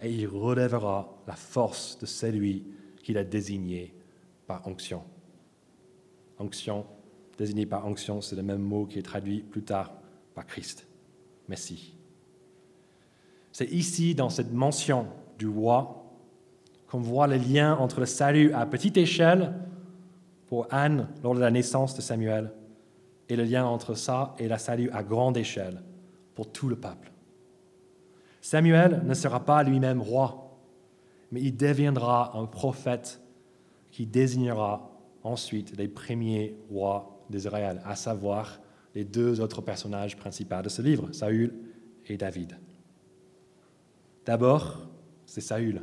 et 0.05 0.13
il 0.13 0.27
relèvera 0.27 1.23
la 1.27 1.35
force 1.35 1.99
de 1.99 2.07
celui 2.07 2.65
qu'il 3.03 3.17
a 3.17 3.25
désigné 3.25 3.95
par 4.47 4.67
onction. 4.69 5.03
Onction, 6.39 6.85
désigné 7.39 7.65
par 7.65 7.87
onction, 7.87 8.21
c'est 8.21 8.37
le 8.37 8.43
même 8.43 8.63
mot 8.63 8.87
qui 8.87 8.99
est 8.99 9.03
traduit 9.03 9.41
plus 9.41 9.63
tard 9.63 9.93
par 10.35 10.47
Christ, 10.47 10.87
Messie. 11.49 11.97
C'est 13.51 13.71
ici, 13.71 14.15
dans 14.15 14.29
cette 14.29 14.53
mention 14.53 15.07
du 15.39 15.49
roi, 15.49 16.05
qu'on 16.89 17.01
voit 17.01 17.27
le 17.27 17.37
lien 17.37 17.75
entre 17.77 18.01
le 18.01 18.07
salut 18.07 18.53
à 18.53 18.67
petite 18.67 18.97
échelle 18.97 19.55
pour 20.47 20.67
Anne 20.71 21.09
lors 21.23 21.35
de 21.35 21.41
la 21.41 21.51
naissance 21.51 21.95
de 21.95 22.03
Samuel 22.03 22.53
et 23.29 23.37
le 23.37 23.45
lien 23.45 23.65
entre 23.65 23.95
ça 23.95 24.35
et 24.39 24.49
la 24.49 24.59
salut 24.59 24.91
à 24.91 25.03
grande 25.03 25.37
échelle 25.37 25.83
pour 26.35 26.53
tout 26.53 26.69
le 26.69 26.77
peuple. 26.77 27.14
Samuel 28.45 29.01
ne 29.07 29.15
sera 29.15 29.43
pas 29.43 29.63
lui-même 29.63 30.03
roi, 30.03 30.55
mais 31.33 31.41
il 31.41 31.57
deviendra 31.57 32.37
un 32.37 32.45
prophète 32.45 33.23
qui 33.91 34.05
désignera 34.05 34.93
ensuite 35.23 35.75
les 35.79 35.89
premiers 35.89 36.55
rois 36.69 37.25
d'Israël, 37.31 37.81
à 37.87 37.97
savoir 37.97 38.61
les 38.95 39.07
deux 39.07 39.41
autres 39.41 39.63
personnages 39.63 40.19
principaux 40.19 40.61
de 40.61 40.69
ce 40.69 40.83
livre, 40.83 41.11
Saül 41.13 41.55
et 42.07 42.19
David. 42.19 42.59
D'abord, 44.27 44.91
c'est 45.25 45.41
Saül, 45.41 45.83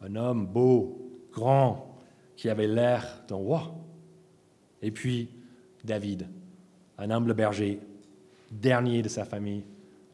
un 0.00 0.16
homme 0.16 0.46
beau, 0.46 1.20
grand, 1.32 1.98
qui 2.34 2.48
avait 2.48 2.66
l'air 2.66 3.22
d'un 3.28 3.36
roi. 3.36 3.74
Et 4.80 4.90
puis 4.90 5.28
David, 5.84 6.30
un 6.96 7.10
humble 7.10 7.34
berger, 7.34 7.78
dernier 8.50 9.02
de 9.02 9.10
sa 9.10 9.26
famille, 9.26 9.64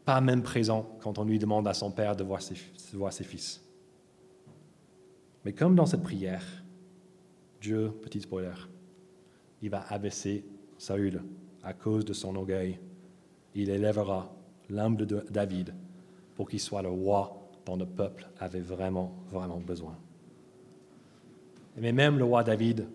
pas 0.05 0.21
même 0.21 0.43
présent 0.43 0.97
quand 1.01 1.19
on 1.19 1.25
lui 1.25 1.39
demande 1.39 1.69
à 1.69 1.75
son 1.75 1.91
père 1.91 2.17
de 2.17 2.25
voir 2.25 2.43
ses, 2.43 3.25
fils. 3.25 3.63
Mais 5.45 5.53
comme 5.53 5.75
dans 5.75 5.87
cette 5.87 6.03
prière, 6.03 6.45
Dieu, 7.61 7.93
petit 8.03 8.21
spoiler, 8.21 8.55
il 9.63 9.71
va 9.71 9.85
abaisser 9.89 10.45
Saül 10.79 11.23
à 11.63 11.73
cause 11.75 12.05
de 12.05 12.13
son 12.13 12.35
orgueil. 12.37 12.79
Il 13.55 13.69
élèvera 13.69 14.35
de 14.71 15.25
David 15.31 15.75
pour 16.35 16.49
qu'il 16.49 16.61
soit 16.61 16.83
le 16.83 16.89
roi 16.89 17.51
dont 17.67 17.77
le 17.77 17.87
peuple 17.87 18.29
avait 18.39 18.61
vraiment, 18.61 19.15
vraiment 19.29 19.59
besoin. 19.59 19.97
Mais 21.77 21.93
même 21.93 22.19
le 22.19 22.25
roi 22.25 22.45
David, 22.45 22.87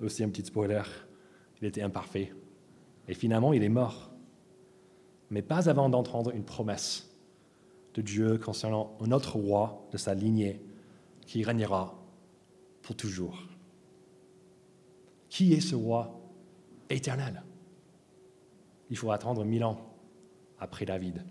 aussi 0.00 0.24
un 0.24 0.28
petit 0.28 0.44
spoiler, 0.44 0.82
il 1.60 1.66
était 1.66 1.82
imparfait. 1.82 2.32
Et 3.08 3.14
finalement, 3.14 3.52
il 3.52 3.62
est 3.62 3.68
mort. 3.68 4.13
Mais 5.30 5.42
pas 5.42 5.68
avant 5.68 5.88
d'entendre 5.88 6.34
une 6.34 6.44
promesse 6.44 7.10
de 7.94 8.02
Dieu 8.02 8.38
concernant 8.38 8.96
un 9.00 9.12
autre 9.12 9.36
roi 9.36 9.88
de 9.92 9.96
sa 9.96 10.14
lignée 10.14 10.60
qui 11.26 11.42
régnera 11.42 11.98
pour 12.82 12.96
toujours. 12.96 13.38
Qui 15.28 15.54
est 15.54 15.60
ce 15.60 15.74
roi 15.74 16.20
éternel? 16.90 17.42
Il 18.90 18.96
faut 18.96 19.10
attendre 19.10 19.44
mille 19.44 19.64
ans 19.64 19.80
après 20.58 20.84
David 20.84 21.24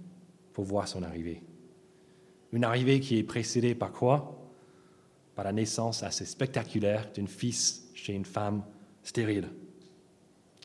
pour 0.53 0.65
voir 0.65 0.87
son 0.87 1.03
arrivée. 1.03 1.43
Une 2.51 2.63
arrivée 2.63 2.99
qui 2.99 3.17
est 3.17 3.23
précédée 3.23 3.75
par 3.75 3.91
quoi? 3.91 4.39
Par 5.35 5.45
la 5.45 5.53
naissance 5.53 6.03
assez 6.03 6.25
spectaculaire 6.25 7.11
d'une 7.13 7.27
fils 7.27 7.89
chez 7.93 8.13
une 8.13 8.25
femme 8.25 8.63
stérile. 9.03 9.49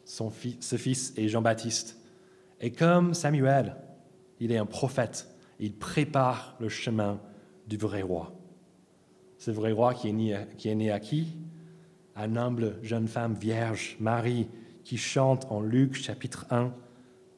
Son 0.04 0.30
ce 0.60 0.76
fils 0.76 1.12
est 1.16 1.28
Jean-Baptiste. 1.28 1.97
Et 2.60 2.72
comme 2.72 3.14
Samuel, 3.14 3.76
il 4.40 4.52
est 4.52 4.58
un 4.58 4.66
prophète. 4.66 5.28
Il 5.60 5.74
prépare 5.74 6.56
le 6.60 6.68
chemin 6.68 7.20
du 7.66 7.76
vrai 7.76 8.02
roi. 8.02 8.32
Ce 9.38 9.50
vrai 9.50 9.72
roi 9.72 9.94
qui 9.94 10.08
est 10.08 10.12
né, 10.12 10.46
qui 10.56 10.68
est 10.68 10.74
né 10.74 10.90
à 10.90 11.00
qui? 11.00 11.36
Un 12.16 12.36
humble 12.36 12.78
jeune 12.82 13.06
femme 13.06 13.34
vierge, 13.34 13.96
Marie, 14.00 14.48
qui 14.84 14.96
chante 14.96 15.46
en 15.50 15.60
Luc 15.60 15.94
chapitre 15.94 16.46
1 16.50 16.72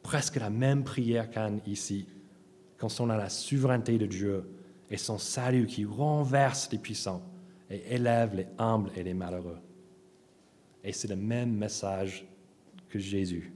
presque 0.02 0.36
la 0.36 0.50
même 0.50 0.84
prière 0.84 1.30
qu'Anne 1.30 1.60
ici 1.66 2.06
quand 2.78 3.00
on 3.00 3.10
a 3.10 3.16
la 3.16 3.28
souveraineté 3.28 3.98
de 3.98 4.06
Dieu 4.06 4.44
et 4.90 4.96
son 4.96 5.18
salut 5.18 5.66
qui 5.66 5.84
renverse 5.84 6.70
les 6.72 6.78
puissants 6.78 7.22
et 7.68 7.94
élève 7.94 8.34
les 8.34 8.46
humbles 8.58 8.90
et 8.96 9.02
les 9.02 9.14
malheureux. 9.14 9.58
Et 10.82 10.92
c'est 10.92 11.08
le 11.08 11.16
même 11.16 11.52
message 11.52 12.26
que 12.88 12.98
Jésus, 12.98 13.52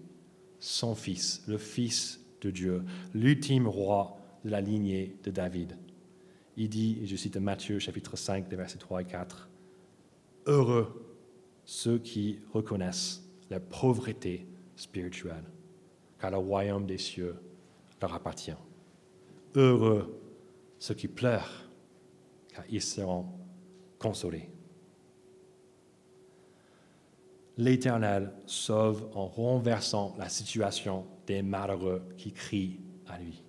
son 0.64 0.94
Fils, 0.94 1.42
le 1.46 1.58
Fils 1.58 2.20
de 2.40 2.50
Dieu, 2.50 2.82
l'ultime 3.12 3.68
roi 3.68 4.16
de 4.44 4.50
la 4.50 4.62
lignée 4.62 5.14
de 5.22 5.30
David. 5.30 5.76
Il 6.56 6.70
dit, 6.70 7.00
et 7.02 7.06
je 7.06 7.16
cite 7.16 7.36
Matthieu 7.36 7.78
chapitre 7.78 8.16
5, 8.16 8.48
versets 8.48 8.78
3 8.78 9.02
et 9.02 9.04
4, 9.04 9.50
Heureux 10.46 11.04
ceux 11.66 11.98
qui 11.98 12.38
reconnaissent 12.52 13.22
la 13.50 13.60
pauvreté 13.60 14.46
spirituelle, 14.76 15.44
car 16.18 16.30
le 16.30 16.38
royaume 16.38 16.86
des 16.86 16.98
cieux 16.98 17.36
leur 18.00 18.14
appartient. 18.14 18.56
Heureux 19.54 20.18
ceux 20.78 20.94
qui 20.94 21.08
pleurent, 21.08 21.68
car 22.48 22.64
ils 22.70 22.82
seront 22.82 23.26
consolés. 23.98 24.48
L'Éternel 27.56 28.32
sauve 28.46 29.08
en 29.14 29.26
renversant 29.26 30.14
la 30.18 30.28
situation 30.28 31.06
des 31.26 31.42
malheureux 31.42 32.02
qui 32.16 32.32
crient 32.32 32.80
à 33.06 33.18
lui. 33.18 33.44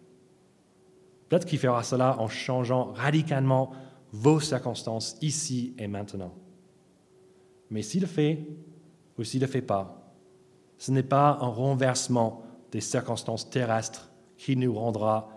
Peut-être 1.28 1.46
qu'il 1.46 1.60
fera 1.60 1.84
cela 1.84 2.20
en 2.20 2.28
changeant 2.28 2.92
radicalement 2.94 3.72
vos 4.12 4.40
circonstances 4.40 5.18
ici 5.22 5.74
et 5.78 5.88
maintenant. 5.88 6.34
Mais 7.70 7.82
s'il 7.82 8.02
le 8.02 8.08
fait 8.08 8.48
ou 9.18 9.24
s'il 9.24 9.42
ne 9.42 9.48
le 9.48 9.52
fait 9.52 9.62
pas, 9.62 10.14
ce 10.78 10.92
n'est 10.92 11.04
pas 11.04 11.38
un 11.42 11.48
renversement 11.48 12.44
des 12.72 12.82
circonstances 12.82 13.50
terrestres 13.50 14.12
qui 14.38 14.56
nous 14.56 14.74
rendra 14.74 15.30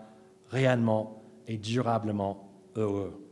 réellement 0.49 1.23
et 1.47 1.57
durablement 1.57 2.49
heureux. 2.75 3.25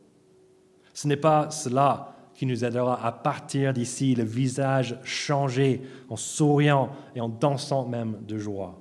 Ce 0.93 1.07
n'est 1.07 1.17
pas 1.17 1.51
cela 1.51 2.16
qui 2.37 2.45
nous 2.45 2.63
aidera 2.63 3.03
à 3.03 3.11
partir 3.11 3.73
d'ici 3.73 4.13
le 4.13 4.23
visage 4.23 4.99
changé, 5.03 5.81
en 6.07 6.15
souriant 6.15 6.91
et 7.15 7.19
en 7.19 7.29
dansant 7.29 7.87
même 7.87 8.19
de 8.27 8.37
joie. 8.37 8.79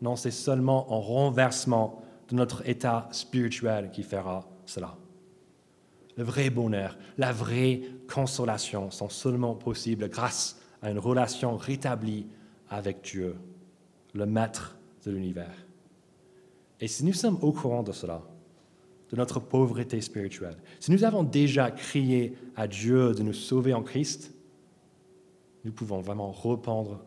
Non, 0.00 0.14
c'est 0.14 0.30
seulement 0.30 0.86
un 0.92 1.00
renversement 1.00 2.00
de 2.28 2.36
notre 2.36 2.66
état 2.68 3.08
spirituel 3.10 3.90
qui 3.90 4.04
fera 4.04 4.48
cela. 4.64 4.96
Le 6.16 6.22
vrai 6.22 6.50
bonheur, 6.50 6.96
la 7.18 7.32
vraie 7.32 7.80
consolation 8.08 8.92
sont 8.92 9.08
seulement 9.08 9.56
possibles 9.56 10.08
grâce 10.08 10.60
à 10.82 10.90
une 10.90 11.00
relation 11.00 11.56
rétablie 11.56 12.28
avec 12.68 13.02
Dieu, 13.02 13.34
le 14.14 14.24
maître 14.24 14.78
de 15.04 15.10
l'univers. 15.10 15.66
Et 16.78 16.86
si 16.86 17.04
nous 17.04 17.12
sommes 17.12 17.38
au 17.42 17.50
courant 17.50 17.82
de 17.82 17.92
cela, 17.92 18.22
de 19.10 19.16
notre 19.16 19.40
pauvreté 19.40 20.00
spirituelle, 20.00 20.56
si 20.78 20.92
nous 20.92 21.04
avons 21.04 21.24
déjà 21.24 21.70
crié 21.70 22.36
à 22.56 22.68
Dieu 22.68 23.12
de 23.12 23.22
nous 23.22 23.32
sauver 23.32 23.74
en 23.74 23.82
Christ, 23.82 24.32
nous 25.64 25.72
pouvons 25.72 26.00
vraiment 26.00 26.30
reprendre, 26.30 27.00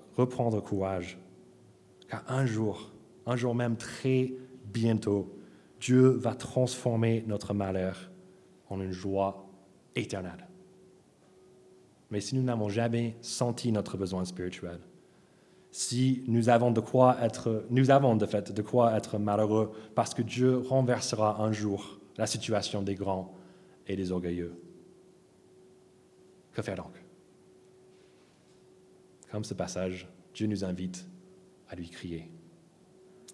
courage. 0.61 1.17
Car 2.09 2.23
un 2.27 2.45
jour, 2.45 2.91
un 3.25 3.35
jour 3.35 3.55
même 3.55 3.77
très 3.77 4.33
bientôt, 4.65 5.33
Dieu 5.79 6.09
va 6.09 6.35
transformer 6.35 7.23
notre 7.27 7.53
malheur 7.53 8.11
en 8.69 8.81
une 8.81 8.91
joie 8.91 9.49
éternelle. 9.95 10.47
Mais 12.11 12.21
si 12.21 12.35
nous 12.35 12.43
n'avons 12.43 12.69
jamais 12.69 13.15
senti 13.21 13.71
notre 13.71 13.97
besoin 13.97 14.23
spirituel, 14.23 14.79
si 15.73 16.23
nous 16.27 16.49
avons 16.49 16.69
de 16.69 16.79
quoi 16.79 17.17
être, 17.19 17.65
nous 17.71 17.89
avons 17.89 18.15
de 18.15 18.27
fait 18.27 18.51
de 18.51 18.61
quoi 18.61 18.95
être 18.95 19.17
malheureux 19.17 19.71
parce 19.95 20.13
que 20.13 20.21
Dieu 20.21 20.59
renversera 20.59 21.41
un 21.41 21.51
jour 21.51 21.99
la 22.15 22.27
situation 22.27 22.83
des 22.83 22.93
grands 22.93 23.33
et 23.87 23.95
des 23.95 24.11
orgueilleux. 24.11 24.55
Que 26.51 26.61
faire 26.61 26.75
donc? 26.75 26.93
Comme 29.31 29.43
ce 29.43 29.55
passage, 29.55 30.07
Dieu 30.35 30.45
nous 30.45 30.63
invite 30.63 31.07
à 31.67 31.75
lui 31.75 31.89
crier. 31.89 32.29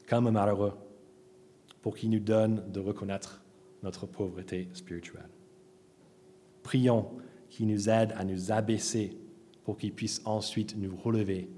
Comme 0.08 0.28
un 0.28 0.32
malheureux, 0.32 0.78
pour 1.82 1.94
qu'il 1.94 2.10
nous 2.10 2.22
donne 2.22 2.72
de 2.72 2.80
reconnaître 2.80 3.44
notre 3.84 4.06
pauvreté 4.06 4.70
spirituelle. 4.72 5.28
Prions 6.64 7.10
qu'il 7.50 7.68
nous 7.68 7.90
aide 7.90 8.14
à 8.16 8.24
nous 8.24 8.54
abaisser 8.54 9.18
pour 9.66 9.78
qu'il 9.78 9.94
puisse 9.94 10.22
ensuite 10.24 10.78
nous 10.78 10.96
relever 10.96 11.50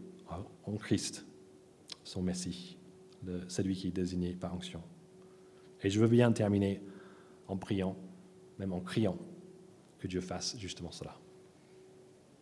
en 0.66 0.76
Christ, 0.78 1.26
son 2.04 2.22
Messie, 2.22 2.78
celui 3.48 3.76
qui 3.76 3.88
est 3.88 3.92
désigné 3.92 4.34
par 4.34 4.54
onction. 4.54 4.82
Et 5.84 5.90
je 5.90 6.00
veux 6.00 6.08
bien 6.08 6.32
terminer 6.32 6.82
en 7.48 7.58
priant, 7.58 7.96
même 8.60 8.74
en 8.74 8.82
criant, 8.82 9.18
que 10.00 10.08
Dieu 10.08 10.22
fasse 10.22 10.58
justement 10.58 10.92
cela. 10.92 11.21